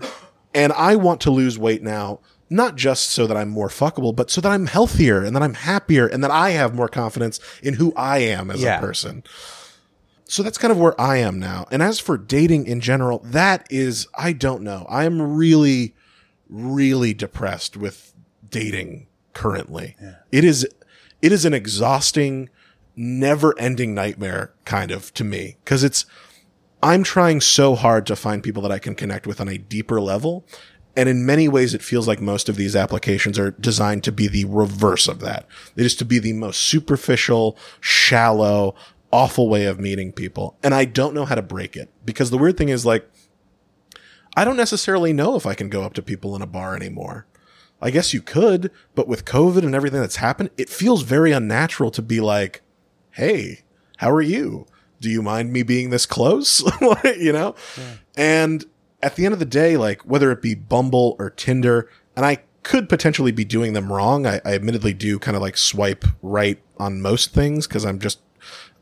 [0.54, 4.30] And I want to lose weight now, not just so that I'm more fuckable, but
[4.30, 7.74] so that I'm healthier and that I'm happier and that I have more confidence in
[7.74, 8.78] who I am as Yeah.
[8.78, 9.22] a person.
[10.30, 11.66] So that's kind of where I am now.
[11.72, 14.86] And as for dating in general, that is, I don't know.
[14.88, 15.96] I am really,
[16.48, 18.14] really depressed with
[18.48, 19.96] dating currently.
[20.30, 20.68] It is,
[21.20, 22.48] it is an exhausting,
[22.94, 25.56] never ending nightmare kind of to me.
[25.64, 26.06] Cause it's,
[26.80, 30.00] I'm trying so hard to find people that I can connect with on a deeper
[30.00, 30.46] level.
[30.96, 34.28] And in many ways, it feels like most of these applications are designed to be
[34.28, 35.48] the reverse of that.
[35.74, 38.76] It is to be the most superficial, shallow,
[39.12, 40.56] awful way of meeting people.
[40.62, 43.08] And I don't know how to break it because the weird thing is like,
[44.36, 47.26] I don't necessarily know if I can go up to people in a bar anymore.
[47.82, 51.90] I guess you could, but with COVID and everything that's happened, it feels very unnatural
[51.92, 52.62] to be like,
[53.12, 53.62] Hey,
[53.96, 54.66] how are you?
[55.00, 56.62] Do you mind me being this close?
[57.04, 57.54] you know?
[58.16, 58.64] And
[59.02, 62.42] at the end of the day, like whether it be Bumble or Tinder, and I
[62.62, 64.26] could potentially be doing them wrong.
[64.26, 68.20] I, I admittedly do kind of like swipe right on most things because I'm just,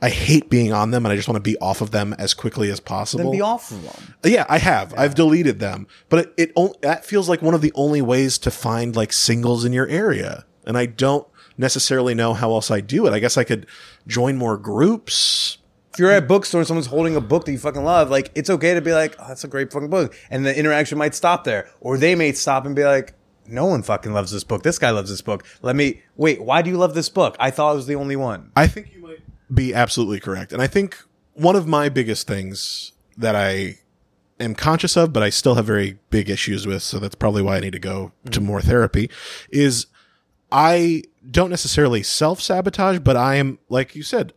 [0.00, 2.32] I hate being on them and I just want to be off of them as
[2.34, 3.24] quickly as possible.
[3.24, 4.14] Then be off of them.
[4.24, 4.94] Yeah, I have.
[4.96, 8.38] I've deleted them, but it, it on- that feels like one of the only ways
[8.38, 11.26] to find like singles in your area, and I don't
[11.56, 13.12] necessarily know how else I do it.
[13.12, 13.66] I guess I could
[14.06, 15.58] join more groups.
[15.92, 18.30] If you're at a bookstore and someone's holding a book that you fucking love, like
[18.36, 20.14] it's okay to be like, oh, that's a great fucking book.
[20.30, 21.68] And the interaction might stop there.
[21.80, 23.14] Or they may stop and be like,
[23.48, 24.62] no one fucking loves this book.
[24.62, 25.44] This guy loves this book.
[25.62, 27.34] Let me wait, why do you love this book?
[27.40, 28.52] I thought I was the only one.
[28.54, 28.97] I think you might
[29.52, 30.96] be absolutely correct, and I think
[31.34, 33.78] one of my biggest things that I
[34.40, 37.56] am conscious of, but I still have very big issues with, so that's probably why
[37.56, 38.46] I need to go to mm-hmm.
[38.46, 39.10] more therapy,
[39.50, 39.86] is
[40.50, 44.32] I don't necessarily self sabotage, but I am, like you said,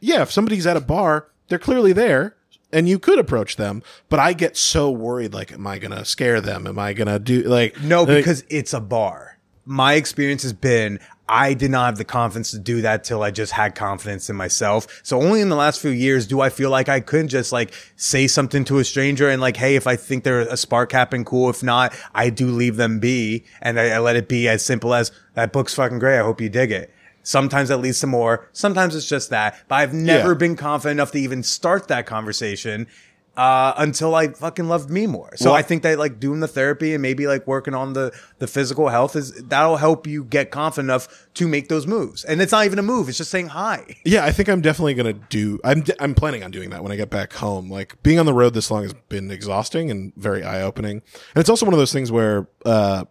[0.00, 2.36] yeah, if somebody's at a bar, they're clearly there
[2.72, 6.04] and you could approach them, but I get so worried like, am I going to
[6.04, 6.66] scare them?
[6.66, 9.38] Am I going to do like, No, like- because it's a bar.
[9.64, 10.98] My experience has been
[11.28, 14.36] I did not have the confidence to do that till I just had confidence in
[14.36, 15.00] myself.
[15.02, 17.72] So only in the last few years do I feel like I could just like
[17.96, 21.24] say something to a stranger and like, hey, if I think they're a spark happened,
[21.26, 21.48] cool.
[21.48, 24.92] If not, I do leave them be and I, I let it be as simple
[24.94, 26.18] as that book's fucking great.
[26.18, 26.92] I hope you dig it.
[27.22, 28.48] Sometimes that leads to more.
[28.52, 29.56] Sometimes it's just that.
[29.68, 30.34] But I've never Yeah.
[30.38, 32.88] been confident enough to even start that conversation
[33.34, 35.30] uh, until I fucking loved me more.
[35.36, 38.12] So Well- I think that like doing the therapy and maybe like working on the
[38.38, 42.24] the physical health is that'll help you get confident enough to make those moves.
[42.24, 43.96] And it's not even a move; it's just saying hi.
[44.04, 45.58] Yeah, I think I'm definitely gonna do.
[45.64, 47.70] I'm I'm planning on doing that when I get back home.
[47.70, 51.02] Like being on the road this long has been exhausting and very eye opening,
[51.34, 53.04] and it's also one of those things where uh,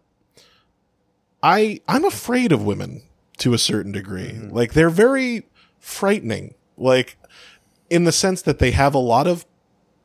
[1.43, 3.03] I I'm afraid of women
[3.39, 4.33] to a certain degree.
[4.33, 5.47] Like they're very
[5.79, 6.53] frightening.
[6.77, 7.17] Like
[7.89, 9.45] in the sense that they have a lot of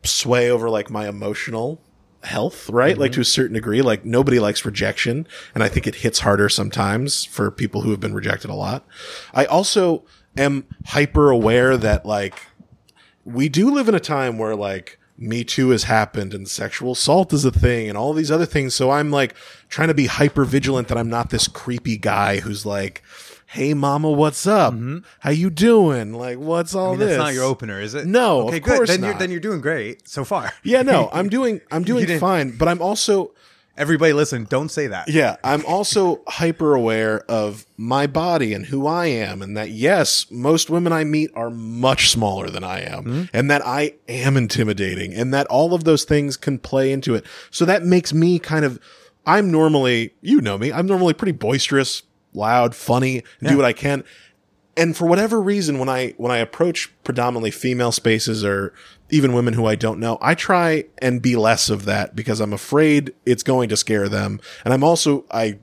[0.04, 1.80] sway over like my emotional
[2.22, 2.98] health, right?
[2.98, 3.16] Like mm-hmm.
[3.16, 5.26] to a certain degree, like nobody likes rejection.
[5.54, 8.84] And I think it hits harder sometimes for people who have been rejected a lot.
[9.32, 10.04] I also
[10.36, 12.38] am hyper aware that like
[13.24, 17.32] we do live in a time where like me too has happened and sexual assault
[17.32, 18.74] is a thing and all these other things.
[18.74, 19.34] So I'm like
[19.68, 23.02] trying to be hyper vigilant that I'm not this creepy guy who's like,
[23.48, 24.74] Hey mama, what's up?
[24.74, 24.98] Mm-hmm.
[25.20, 26.12] How you doing?
[26.12, 27.08] Like, what's all I mean, this?
[27.10, 28.04] that's not your opener, is it?
[28.06, 28.76] No, Okay, of good.
[28.76, 30.52] course Then you're then you're doing great so far.
[30.64, 33.32] Yeah, no, I'm doing I'm doing fine, but I'm also
[33.78, 34.44] Everybody, listen.
[34.44, 35.06] Don't say that.
[35.10, 40.30] yeah, I'm also hyper aware of my body and who I am, and that yes,
[40.30, 43.22] most women I meet are much smaller than I am, mm-hmm.
[43.36, 47.26] and that I am intimidating, and that all of those things can play into it.
[47.50, 48.80] So that makes me kind of,
[49.26, 52.00] I'm normally, you know me, I'm normally pretty boisterous,
[52.36, 54.04] loud, funny, and do what I can.
[54.76, 58.74] And for whatever reason, when I when I approach predominantly female spaces or
[59.10, 62.52] even women who I don't know, I try and be less of that because I'm
[62.52, 64.40] afraid it's going to scare them.
[64.64, 65.58] And I'm also I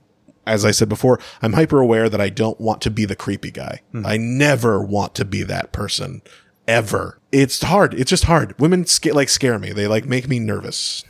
[0.46, 3.50] as I said before, I'm hyper aware that I don't want to be the creepy
[3.50, 3.80] guy.
[3.92, 4.04] Hmm.
[4.04, 6.22] I never want to be that person
[6.66, 7.18] ever.
[7.32, 7.94] It's hard.
[7.94, 8.58] It's just hard.
[8.58, 9.72] Women sca- like scare me.
[9.72, 11.04] They like make me nervous.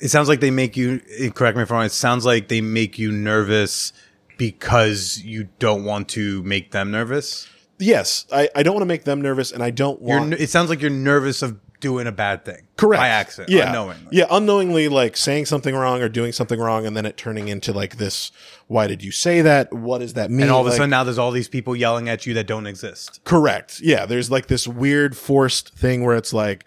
[0.00, 1.00] It sounds like they make you.
[1.18, 1.86] Eh, correct me if I'm wrong.
[1.86, 3.92] It sounds like they make you nervous
[4.38, 7.46] because you don't want to make them nervous.
[7.78, 10.30] Yes, I, I don't want to make them nervous, and I don't want.
[10.30, 12.66] You're, it sounds like you're nervous of doing a bad thing.
[12.76, 13.00] Correct.
[13.00, 13.50] By accident.
[13.50, 13.66] Yeah.
[13.66, 14.08] Unknowingly.
[14.10, 14.24] Yeah.
[14.30, 17.98] Unknowingly, like saying something wrong or doing something wrong, and then it turning into like
[17.98, 18.32] this.
[18.66, 19.72] Why did you say that?
[19.72, 20.42] What does that mean?
[20.42, 22.48] And all of a Like- sudden now there's all these people yelling at you that
[22.48, 23.20] don't exist.
[23.24, 23.80] Correct.
[23.80, 24.06] Yeah.
[24.06, 26.64] There's like this weird forced thing where it's like,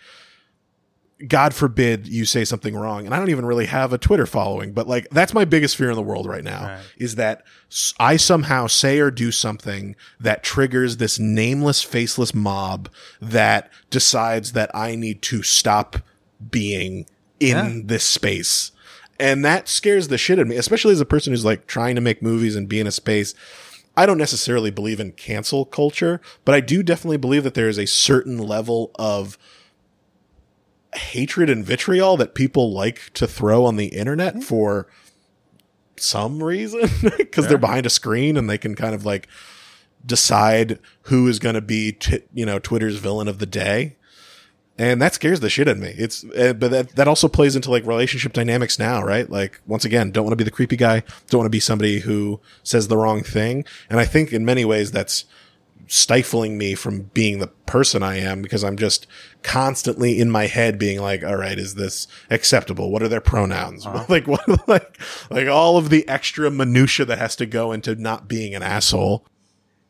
[1.28, 3.06] God forbid you say something wrong.
[3.06, 5.90] And I don't even really have a Twitter following, but like that's my biggest fear
[5.90, 7.44] in the world right now is that
[8.00, 12.90] I somehow say or do something that triggers this nameless, faceless mob
[13.22, 15.98] that decides that I need to stop
[16.50, 17.06] being
[17.40, 18.72] in this space.
[19.20, 21.96] And that scares the shit out of me, especially as a person who's like trying
[21.96, 23.36] to make movies and be in a space.
[23.96, 27.78] I don't necessarily believe in cancel culture, but I do definitely believe that there is
[27.78, 29.38] a certain level of
[30.96, 34.88] hatred and vitriol that people like to throw on the internet for
[35.98, 36.82] some reason
[37.18, 39.28] because they're behind a screen and they can kind of like
[40.06, 43.98] decide who is going to be t- you know Twitter's villain of the day.
[44.78, 45.94] And that scares the shit out of me.
[45.96, 49.30] It's, uh, but that, that also plays into like relationship dynamics now, right?
[49.30, 51.04] Like, once again, don't want to be the creepy guy.
[51.30, 53.64] Don't want to be somebody who says the wrong thing.
[53.92, 55.26] And I think in many ways that's
[55.88, 59.06] stifling me from being the person I am because I'm just
[59.44, 62.92] constantly in my head being like, all right, is this acceptable?
[62.92, 63.86] What are their pronouns?
[63.86, 64.06] Uh-huh.
[64.10, 68.28] like what, like, like all of the extra minutia that has to go into not
[68.28, 69.26] being an asshole.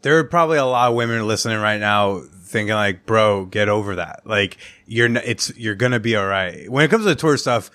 [0.01, 3.95] there are probably a lot of women listening right now thinking like, bro, get over
[3.95, 4.21] that.
[4.25, 6.69] Like you're, it's, you're going to be all right.
[6.69, 7.71] When it comes to the tour stuff,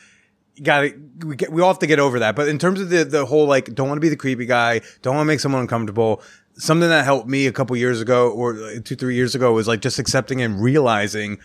[0.54, 2.34] you gotta, we, get, we all have to get over that.
[2.34, 4.80] But in terms of the, the whole, like, don't want to be the creepy guy,
[5.02, 6.22] don't want to make someone uncomfortable.
[6.54, 9.80] Something that helped me a couple years ago or two, three years ago was like
[9.80, 11.38] just accepting and realizing,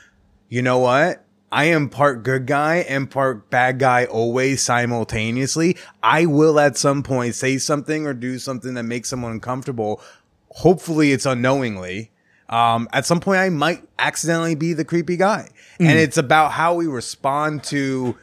[0.52, 1.26] you know what?
[1.50, 5.78] I am part good guy and part bad guy always simultaneously.
[6.04, 10.02] I will at some point say something or do something that makes someone uncomfortable.
[10.50, 12.12] Hopefully it's unknowingly.
[12.50, 15.48] Um, at some point I might accidentally be the creepy guy.
[15.80, 18.18] And it's about how we respond to,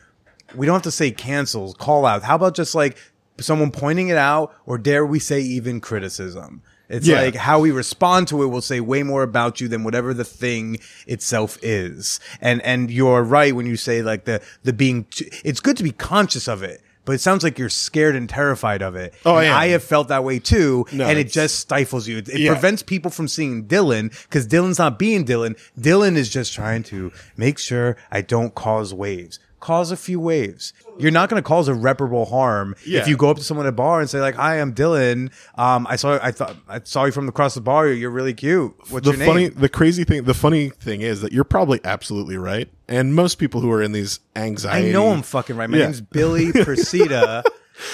[0.54, 2.22] we don't have to say cancels, call out.
[2.22, 2.98] How about just like
[3.40, 6.62] someone pointing it out or dare we say even criticism?
[6.88, 7.20] It's Yeah.
[7.20, 10.24] like how we respond to it will say way more about you than whatever the
[10.24, 12.18] thing itself is.
[12.40, 15.06] And and you're right when you say like the the being.
[15.44, 18.82] It's good to be conscious of it, but it sounds like you're scared and terrified
[18.82, 19.12] of it.
[19.26, 22.18] Oh, yeah, I have felt that way too, No, and it just stifles you.
[22.18, 22.52] It, it Yeah.
[22.52, 25.56] prevents people from seeing Dillon because Dillon's not being Dillon.
[25.78, 29.38] Dillon is just trying to make sure I don't cause waves.
[29.60, 30.72] Cause a few waves.
[30.98, 33.00] You're not going to cause irreparable harm Yeah.
[33.00, 35.30] if you go up to someone at a bar and say like, "Hi, I'm Dillon.
[35.56, 37.88] Um, I saw I thought I saw you from across the bar.
[37.88, 38.72] You're really cute.
[38.90, 41.80] What's the your funny, name?" the crazy thing, the funny thing is that you're probably
[41.84, 42.68] absolutely right.
[42.86, 45.68] And most people who are in these anxiety, I know I'm fucking right.
[45.68, 45.84] My Yeah.
[45.86, 47.42] name's Billy Procida.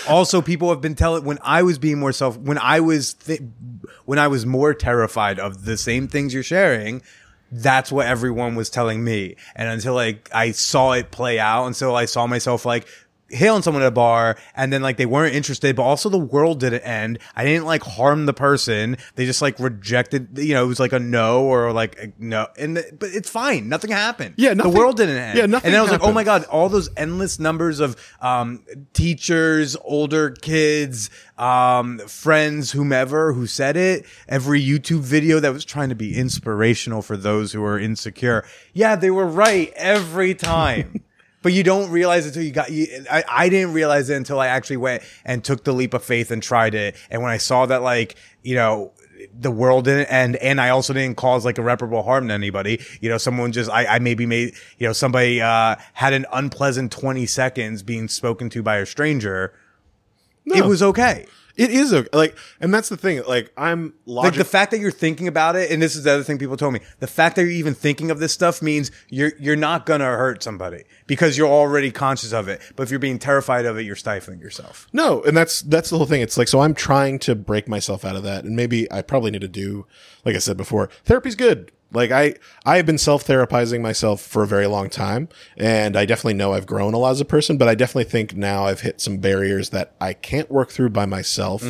[0.08, 3.40] also, people have been telling when I was being more self, when I was th-
[4.04, 7.00] when I was more terrified of the same things you're sharing.
[7.56, 11.94] That's what everyone was telling me, and until like I saw it play out, until
[11.94, 12.88] I saw myself like
[13.34, 16.60] hailing someone at a bar, and then like they weren't interested, but also the world
[16.60, 17.18] didn't end.
[17.34, 20.38] I didn't like harm the person; they just like rejected.
[20.38, 23.30] You know, it was like a no or like a no, and the, but it's
[23.30, 23.68] fine.
[23.68, 24.34] Nothing happened.
[24.36, 25.38] Yeah, the world didn't end.
[25.38, 27.80] yeah, nothing And then I was like, oh my god god, all those endless numbers
[27.80, 28.62] of um,
[28.92, 35.88] teachers, older kids, um, friends, whomever who said it, every YouTube video that was trying
[35.88, 38.44] to be inspirational for those who are insecure.
[38.72, 41.02] Yeah, they were right every time.
[41.44, 42.72] But you don't realize it until you got.
[42.72, 46.02] You, I, I didn't realize it until I actually went and took the leap of
[46.02, 46.96] faith and tried it.
[47.10, 48.92] And when I saw that, like you know,
[49.38, 52.80] the world didn't end, and I also didn't cause like irreparable harm to anybody.
[53.02, 56.90] You know, someone just I, I maybe made you know somebody uh, had an unpleasant
[56.90, 59.52] twenty seconds being spoken to by a stranger.
[60.46, 61.26] It was okay.
[61.56, 63.22] It is a, like, and that's the thing.
[63.28, 66.24] Like, I'm Like the fact that you're thinking about it, and this is the other
[66.24, 66.80] thing people told me.
[66.98, 70.42] The fact that you're even thinking of this stuff means you're you're not gonna hurt
[70.42, 72.60] somebody because you're already conscious of it.
[72.74, 74.88] But if you're being terrified of it, you're stifling yourself.
[74.92, 76.22] No, and that's that's the whole thing.
[76.22, 79.30] It's like so I'm trying to break myself out of that, and maybe I probably
[79.30, 79.86] need to do,
[80.24, 81.70] like I said before, therapy's good.
[81.94, 82.34] Like I
[82.64, 86.52] I have been self therapizing myself for a very long time, and I definitely know
[86.52, 87.56] I've grown a lot as a person.
[87.56, 91.06] But I definitely think now I've hit some barriers that I can't work through by
[91.06, 91.62] myself.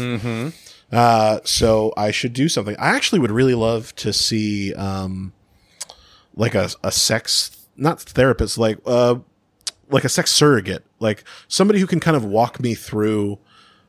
[0.92, 2.76] Uh, so I should do something.
[2.78, 5.32] I actually would really love to see, um,
[6.34, 9.16] like a a sex not therapist, like uh,
[9.90, 13.38] like a sex surrogate, like somebody who can kind of walk me through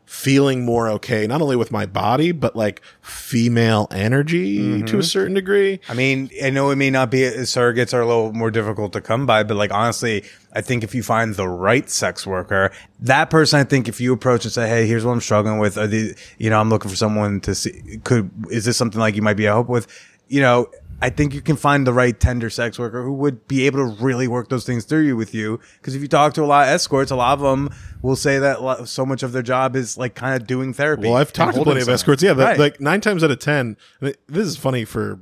[0.05, 4.85] feeling more okay, not only with my body, but like female energy mm-hmm.
[4.85, 5.79] to a certain degree.
[5.89, 9.01] I mean, I know it may not be surrogates are a little more difficult to
[9.01, 13.29] come by, but like honestly, I think if you find the right sex worker, that
[13.29, 15.87] person, I think if you approach and say, "Hey, here's what I'm struggling with," are
[15.87, 17.99] these, you know, I'm looking for someone to see.
[18.03, 19.87] Could is this something like you might be a help with?
[20.27, 20.69] You know,
[21.01, 24.03] I think you can find the right tender sex worker who would be able to
[24.03, 25.59] really work those things through you with you.
[25.77, 27.69] Because if you talk to a lot of escorts, a lot of them
[28.01, 31.03] will say that so much of their job is like kind of doing therapy.
[31.07, 32.23] Well, I've talked to plenty of escorts.
[32.23, 32.57] Yeah, Right.
[32.57, 34.15] like nine times out of ten, this
[34.47, 35.19] is funny for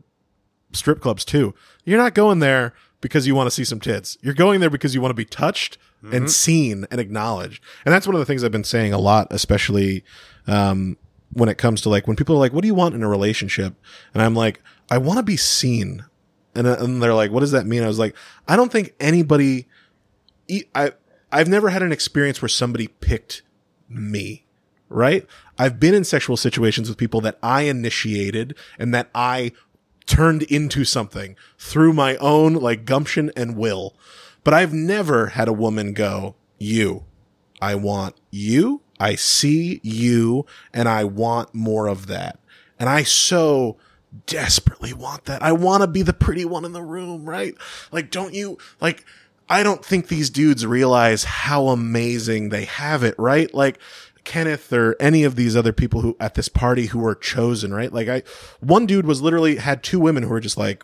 [0.74, 1.54] strip clubs too.
[1.86, 4.18] You're not going there because you want to see some tits.
[4.22, 6.16] You're going there because you want to be touched Mm-hmm.
[6.18, 7.64] and seen and acknowledged.
[7.86, 10.04] And that's one of the things I've been saying a lot, especially
[10.48, 10.98] um,
[11.34, 13.10] when it comes to like when people are like, "What do you want in a
[13.10, 13.76] relationship?"
[14.14, 16.06] And I'm like, "I want to be seen."
[16.56, 18.16] And, uh, and they're like, "What does that mean?" I was like,
[18.48, 19.68] "I don't think anybody."
[20.76, 20.92] I
[21.32, 23.42] I've never had an experience where somebody picked
[23.90, 24.46] me,
[24.90, 25.26] right?
[25.58, 29.52] I've been in sexual situations with people that I initiated and that I
[30.06, 33.96] turned into something through my own like gumption and will.
[34.44, 37.06] But I've never had a woman go, "You,
[37.62, 38.82] I want you.
[39.04, 42.40] I see you and I want more of that."
[42.80, 43.78] And I so
[44.26, 45.42] desperately want that.
[45.42, 47.56] I want to be the pretty one in the room, right?
[47.92, 49.06] Like, don't you, like,
[49.50, 53.54] I don't think these dudes realize how amazing they have it, right?
[53.54, 53.80] Like,
[54.24, 57.92] Kenneth or any of these other people who at this party who were chosen, right?
[57.92, 58.24] Like, I,
[58.60, 60.84] one dude was literally had two women who were just like,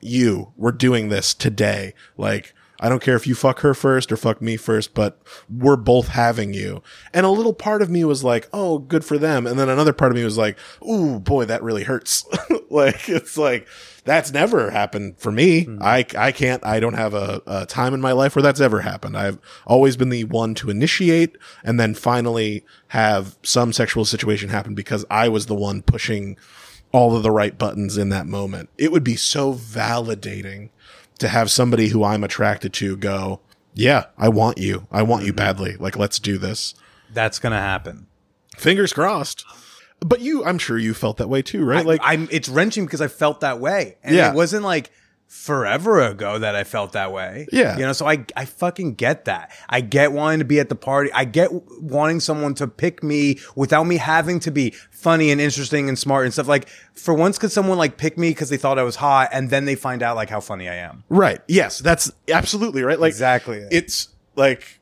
[0.00, 1.94] you, we're doing this today.
[2.16, 5.76] Like, I don't care if you fuck her first or fuck me first, but we're
[5.76, 6.82] both having you.
[7.14, 9.46] And a little part of me was like, oh, good for them.
[9.46, 12.26] And then another part of me was like, ooh, boy, that really hurts.
[12.70, 13.68] like, it's like,
[14.04, 15.62] that's never happened for me.
[15.62, 15.78] Hmm.
[15.80, 18.80] I, I can't, I don't have a, a time in my life where that's ever
[18.80, 19.16] happened.
[19.16, 24.74] I've always been the one to initiate and then finally have some sexual situation happen
[24.74, 26.36] because I was the one pushing
[26.90, 28.70] all of the right buttons in that moment.
[28.76, 30.70] It would be so validating
[31.22, 33.40] to have somebody who I'm attracted to go,
[33.74, 34.86] yeah, I want you.
[34.90, 35.36] I want you mm-hmm.
[35.36, 35.76] badly.
[35.76, 36.74] Like, let's do this.
[37.12, 38.06] That's gonna happen.
[38.56, 39.44] Fingers crossed.
[40.00, 41.86] But you, I'm sure you felt that way too, right?
[41.86, 43.96] like I'm it's wrenching because I felt that way.
[44.02, 44.30] And Yeah.
[44.30, 44.90] it wasn't like
[45.32, 47.46] forever ago that I felt that way.
[47.50, 47.78] Yeah.
[47.78, 49.50] You know, so I I fucking get that.
[49.66, 51.10] I get wanting to be at the party.
[51.10, 51.48] I get
[51.80, 56.26] wanting someone to pick me without me having to be funny and interesting and smart
[56.26, 56.48] and stuff.
[56.48, 59.48] Like for once could someone like pick me because they thought I was hot and
[59.48, 61.02] then they find out like how funny I am.
[61.08, 61.40] Right.
[61.48, 63.00] Yes, that's absolutely right.
[63.00, 63.68] Like Exactly it.
[63.72, 64.80] It's like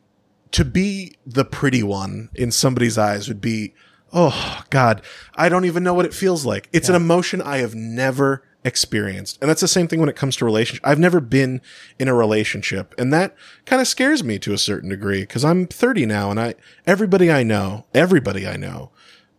[0.50, 3.72] to be the pretty one in somebody's eyes would be,
[4.12, 5.00] oh God,
[5.36, 6.68] I don't even know what it feels like.
[6.72, 9.38] It's an emotion I have never experienced.
[9.40, 10.86] And that's the same thing when it comes to relationship.
[10.86, 11.60] I've never been
[11.98, 13.34] in a relationship and that
[13.64, 16.54] kind of scares me to a certain degree because I'm 30 now and I,
[16.86, 18.90] everybody I know, everybody I know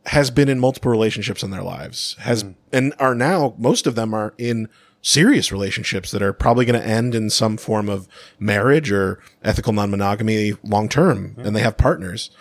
[0.07, 2.51] has been in multiple relationships in their lives has, hmm.
[2.72, 4.67] and are now, most of them are in
[5.03, 8.07] serious relationships that are probably going to end in some form of
[8.39, 11.41] marriage or ethical non-monogamy long term hmm.
[11.41, 12.32] and they have partners.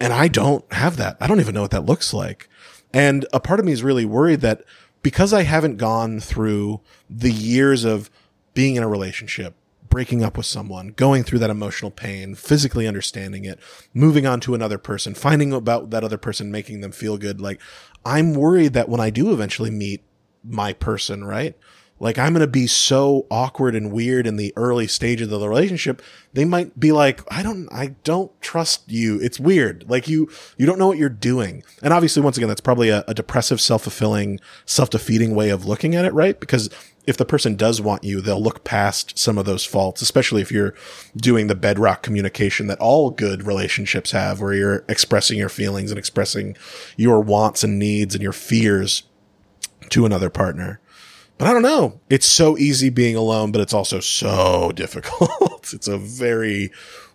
[0.00, 1.16] And I don't have that.
[1.20, 2.48] I don't even know what that looks like.
[2.92, 4.64] And a part of me is really worried that
[5.04, 6.80] because I haven't gone through
[7.10, 8.10] the years of
[8.54, 9.54] being in a relationship,
[9.90, 13.60] breaking up with someone, going through that emotional pain, physically understanding it,
[13.92, 17.38] moving on to another person, finding about that other person, making them feel good.
[17.38, 17.60] Like
[18.04, 20.02] I'm worried that when I do eventually meet
[20.42, 21.54] my person, right?
[22.00, 25.48] Like I'm going to be so awkward and weird in the early stages of the
[25.48, 26.02] relationship.
[26.32, 29.20] They might be like, I don't, I don't trust you.
[29.20, 29.88] It's weird.
[29.88, 30.28] Like you,
[30.58, 31.62] you don't know what you're doing.
[31.82, 36.04] And obviously, once again, that's probably a, a depressive, self-fulfilling, self-defeating way of looking at
[36.04, 36.38] it, right?
[36.38, 36.68] Because
[37.06, 40.50] if the person does want you, they'll look past some of those faults, especially if
[40.50, 40.74] you're
[41.16, 45.98] doing the bedrock communication that all good relationships have, where you're expressing your feelings and
[45.98, 46.56] expressing
[46.96, 49.04] your wants and needs and your fears
[49.90, 50.80] to another partner.
[51.38, 52.00] But I don't know.
[52.08, 55.72] It's so easy being alone, but it's also so difficult.
[55.72, 56.70] it's a very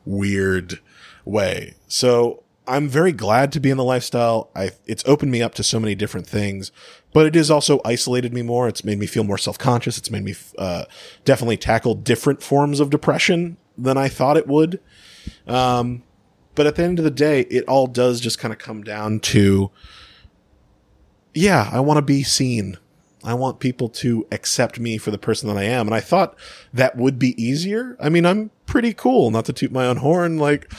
[0.06, 0.80] weird
[1.26, 1.76] way.
[1.88, 4.52] So I'm very glad to be in the lifestyle.
[4.56, 6.72] I, it's opened me up to so many different things,
[7.14, 8.68] but it has also isolated me more.
[8.68, 9.98] It's made me feel more self-conscious.
[9.98, 10.86] It's made me, uh,
[11.26, 14.80] definitely tackle different forms of depression than I thought it would.
[15.48, 16.04] Um,
[16.56, 19.20] but at the end of the day, it all does just kind of come down
[19.22, 19.72] to,
[21.34, 22.78] yeah, I want to be seen.
[23.24, 25.88] I want people to accept me for the person that I am.
[25.88, 26.38] And I thought
[26.74, 27.98] that would be easier.
[28.00, 30.38] I mean, I'm pretty cool, not to toot my own horn.
[30.38, 30.72] Like,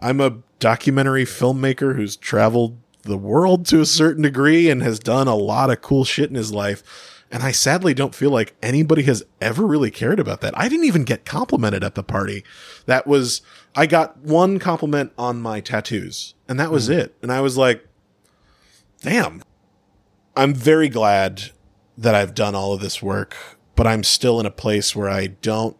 [0.00, 5.28] I'm a documentary filmmaker who's traveled the world to a certain degree and has done
[5.28, 7.22] a lot of cool shit in his life.
[7.30, 10.56] And I sadly don't feel like anybody has ever really cared about that.
[10.56, 12.44] I didn't even get complimented at the party.
[12.86, 13.42] That was,
[13.74, 16.92] I got one compliment on my tattoos and that was hmm.
[16.92, 17.14] it.
[17.22, 17.86] And I was like,
[19.02, 19.42] damn,
[20.36, 21.50] I'm very glad
[21.96, 23.36] that I've done all of this work,
[23.76, 25.76] but I'm still in a place where I don't.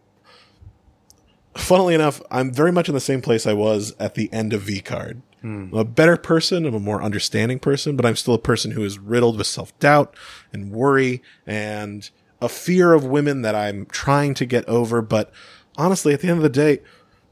[1.56, 4.62] Funnily enough, I'm very much in the same place I was at the end of
[4.62, 5.22] V-Card.
[5.40, 5.68] Hmm.
[5.72, 8.84] I'm a better person, I'm a more understanding person, but I'm still a person who
[8.84, 10.16] is riddled with self doubt
[10.52, 12.08] and worry and
[12.40, 15.00] a fear of women that I'm trying to get over.
[15.00, 15.32] But
[15.76, 16.80] honestly, at the end of the day,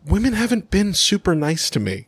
[0.07, 2.07] women haven't been super nice to me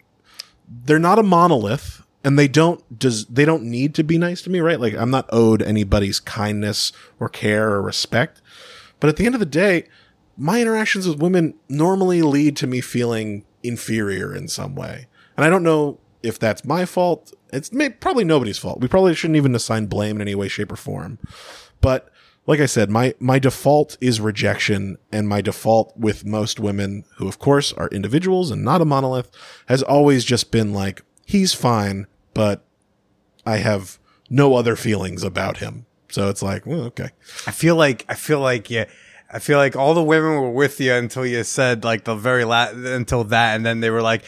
[0.68, 4.50] they're not a monolith and they don't does they don't need to be nice to
[4.50, 4.80] me right?
[4.80, 8.40] Like i'm not owed anybody's kindness or care or respect.
[8.98, 9.86] But at the end of the day
[10.36, 15.06] my interactions with women normally lead to me feeling inferior in some way.
[15.36, 17.34] And i don't know if that's my fault.
[17.52, 18.80] It's may, probably nobody's fault.
[18.80, 21.18] We probably shouldn't even assign blame in any way shape or form.
[21.82, 22.10] But
[22.46, 27.28] like I said, my my default is rejection, and my default with most women, who
[27.28, 29.30] of course are individuals and not a monolith,
[29.66, 32.64] has always just been like, he's fine, but
[33.46, 35.86] I have no other feelings about him.
[36.10, 37.10] So it's like, well, okay.
[37.46, 38.86] I feel like I feel like yeah.
[39.32, 42.44] I feel like all the women were with you until you said like the very
[42.44, 44.24] last until that, and then they were like,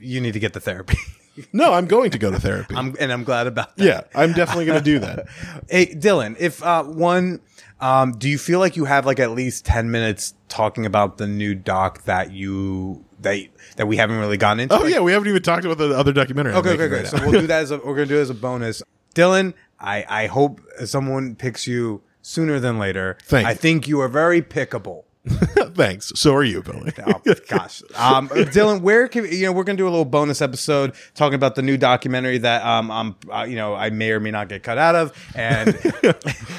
[0.00, 0.96] "You need to get the therapy."
[1.52, 2.74] No, I'm going to go to therapy.
[2.74, 3.84] I'm, and I'm glad about that.
[3.84, 5.26] yeah, I'm definitely going to do that.
[5.70, 7.38] Hey, Dillon, if uh, one,
[7.80, 11.28] um, do you feel like you have like at least ten minutes talking about the
[11.28, 13.46] new doc that you that
[13.76, 14.74] that we haven't really gotten into?
[14.78, 16.54] Oh yeah, we haven't even talked about the other documentary.
[16.54, 16.96] Okay, okay, okay.
[16.96, 18.82] right So we'll do that as a, we're gonna do it as a bonus.
[19.14, 23.16] Dillon, I I hope someone picks you sooner than later.
[23.24, 23.56] Thank I you.
[23.56, 25.04] think you are very pickable.
[25.74, 26.12] Thanks.
[26.14, 26.92] So are you, Billy.
[27.06, 30.94] Oh gosh, um, Dillon, where can you know we're gonna do a little bonus episode
[31.14, 34.30] talking about the new documentary that um I'm uh, you know I may or may
[34.30, 35.68] not get cut out of, and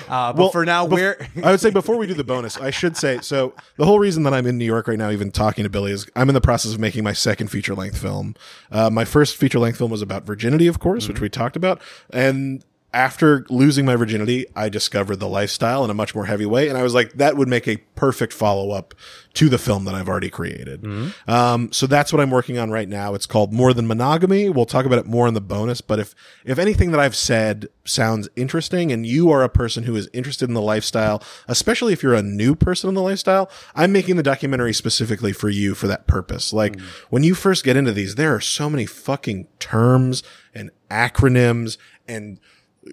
[0.10, 2.70] uh, but for now, bef- where I would say before we do the bonus, I
[2.70, 3.54] should say so.
[3.78, 6.08] The whole reason that I'm in New York right now, even talking to Billy, is
[6.16, 8.36] I'm in the process of making my second feature length film.
[8.72, 11.82] Uh, my first feature length film was about virginity, of course, which we talked about,
[12.12, 16.70] and after losing my virginity, I discovered the lifestyle in a much more heavy way,
[16.70, 18.96] and I was like, that would make a perfect follow up
[19.36, 20.84] to the film that I've already created.
[21.28, 23.14] Um, so that's what I'm working on right now.
[23.14, 24.50] It's called More Than Monogamy.
[24.50, 27.68] We'll talk about it more in the bonus, but if if anything that I've said
[27.86, 32.02] sounds interesting, and you are a person who is interested in the lifestyle, especially if
[32.02, 35.86] you're a new person in the lifestyle, I'm making the documentary specifically for you for
[35.88, 36.52] that purpose.
[36.54, 36.80] Like
[37.12, 40.24] when you first get into these, there are so many fucking terms
[40.56, 41.78] and acronyms
[42.08, 42.40] and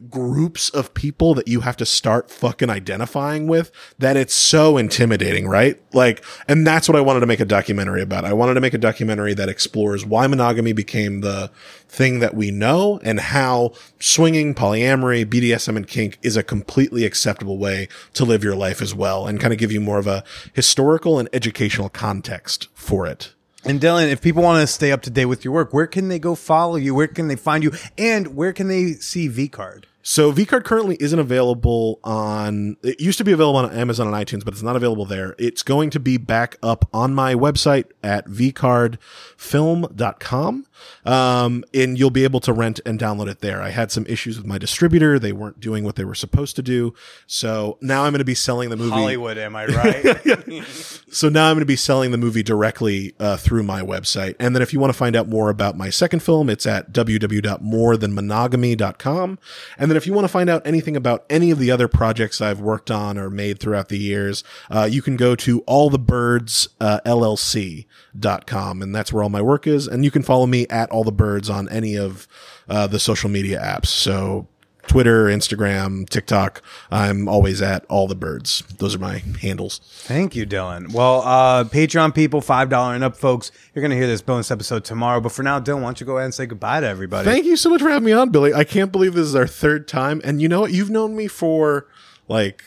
[0.09, 5.49] groups of people that you have to start fucking identifying with that it's so intimidating,
[5.49, 5.81] right?
[5.93, 8.25] Like, and that's what I wanted to make a documentary about.
[8.25, 11.51] I wanted to make a documentary that explores why monogamy became the
[11.89, 17.59] thing that we know and how swinging, polyamory, BDSM and kink is a completely acceptable
[17.59, 20.25] way to live your life as well and kind of give you more of a
[20.53, 23.33] historical and educational context for it.
[23.69, 26.07] And Dillon, if people want to stay up to date with your work, where can
[26.07, 26.95] they go follow you?
[26.95, 27.73] Where can they find you?
[27.99, 29.89] And where can they see V-Card?
[30.03, 32.77] So V-Card currently isn't available on.
[32.85, 35.35] It used to be available on Amazon and iTunes, but it's not available there.
[35.37, 40.67] It's going to be back up on my website at vcardfilm.com.
[41.05, 43.63] Um, and you'll be able to rent and download it there.
[43.63, 46.63] I had some issues with my distributor; they weren't doing what they were supposed to
[46.63, 46.95] do.
[47.27, 48.91] So now I'm going to be selling the movie.
[48.91, 50.67] Hollywood, am I right?
[51.17, 54.37] So now I'm going to be selling the movie directly uh, through my website.
[54.39, 56.93] And then if you want to find out more about my second film, it's at
[56.93, 59.39] www.morethanmonogamy.com.
[59.79, 62.43] And then if you want to find out anything about any of the other projects
[62.43, 67.01] I've worked on or made throughout the years, uh, you can go to allthebirds, uh,
[67.07, 68.83] LLC.com.
[68.83, 69.87] And that's where all my work is.
[69.87, 72.27] And you can follow me at all the birds on any of
[72.69, 73.87] uh, the social media apps.
[73.87, 74.49] So
[74.87, 76.63] Twitter, Instagram, TikTok.
[76.93, 78.63] I'm always at all the birds.
[78.79, 79.81] Those are my handles.
[80.05, 80.93] Thank you, Dillon.
[80.93, 83.51] Well, uh, Patreon people, five dollar and up, folks.
[83.75, 85.21] You're gonna hear this bonus episode tomorrow.
[85.21, 87.29] But for now, Dillon, why don't you go ahead and say goodbye to everybody?
[87.29, 88.55] Thank you so much for having me on, Billy.
[88.55, 90.21] I can't believe this is our third time.
[90.25, 90.73] And you know what?
[90.73, 91.89] You've known me for
[92.29, 92.63] like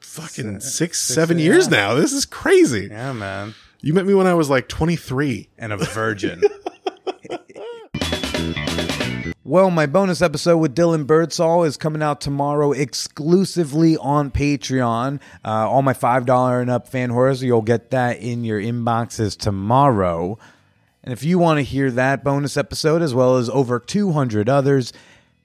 [0.00, 1.94] fucking six, seven years now.
[1.94, 2.88] This is crazy.
[2.90, 3.54] yeah, man.
[3.80, 5.48] You met me when I was like 23.
[5.58, 6.42] and a virgin.
[9.52, 15.20] well, my bonus episode with Dillon Birdsall is coming out tomorrow exclusively on Patreon.
[15.44, 20.38] Uh, all my $5 and up fan whores, you'll get that in your inboxes tomorrow.
[21.04, 24.90] And if you want to hear that bonus episode as well as over 200 others,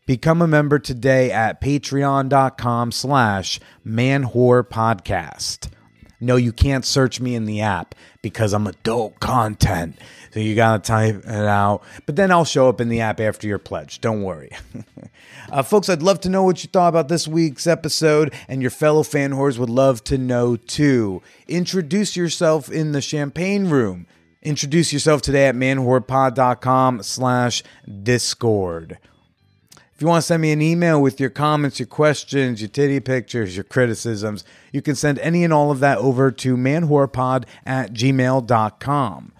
[0.05, 5.69] become a member today at patreon.com slash manwhorepodcast.
[6.21, 9.99] No, you can't search me in the app because I'm adult content.
[10.37, 11.81] So you got to type it out.
[12.05, 14.01] But then I'll show up in the app after your pledge.
[14.01, 14.51] Don't worry.
[15.51, 18.69] uh, folks, I'd love to know what you thought about this week's episode, and your
[18.69, 21.23] fellow fan whores would love to know too.
[21.47, 24.05] Introduce yourself in the champagne room.
[24.43, 27.63] Introduce yourself today at manwhorepod.com slash
[28.03, 28.99] discord.
[29.95, 32.99] If you want to send me an email with your comments, your questions, your titty
[32.99, 37.93] pictures, your criticisms, you can send any and all of that over to manwhorepod at
[37.93, 39.31] gmail.com.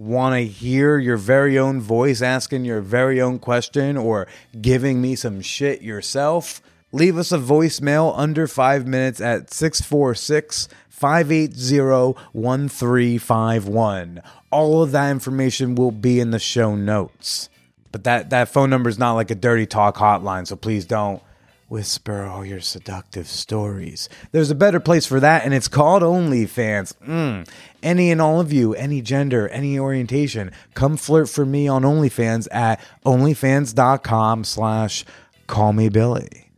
[0.00, 4.26] Want to hear your very own voice asking your very own question or
[4.58, 6.62] giving me some shit yourself?
[6.90, 14.22] Leave us a voicemail under five minutes at 646 580 1351.
[14.50, 17.50] All of that information will be in the show notes.
[17.92, 21.22] But that, that phone number is not like a dirty talk hotline, so please don't
[21.70, 24.08] whisper all your seductive stories.
[24.32, 26.94] There's a better place for that, and it's called OnlyFans.
[27.06, 27.48] Mm.
[27.80, 32.48] Any and all of you, any gender, any orientation, come flirt for me on OnlyFans
[32.50, 35.04] at onlyfans.com slash
[35.46, 36.50] call me Billy.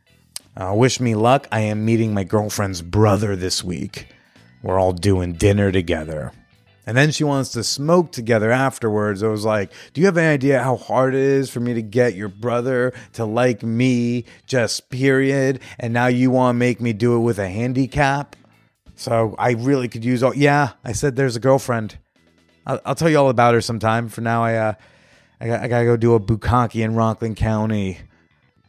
[0.56, 1.46] Uh, wish me luck.
[1.52, 4.08] I am meeting my girlfriend's brother this week.
[4.62, 6.32] We're all doing dinner together.
[6.86, 9.22] And then she wants to smoke together afterwards.
[9.22, 11.82] I was like, Do you have any idea how hard it is for me to
[11.82, 15.60] get your brother to like me, just period?
[15.78, 18.34] And now you want to make me do it with a handicap?
[18.96, 20.34] So I really could use all.
[20.34, 21.98] Yeah, I said there's a girlfriend.
[22.66, 24.08] I'll, I'll tell you all about her sometime.
[24.08, 24.74] For now, I, uh,
[25.40, 27.98] I, I gotta go do a bukkake in Rockland County.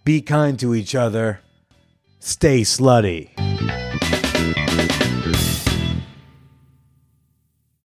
[0.04, 1.40] Be kind to each other.
[2.20, 3.32] Stay slutty.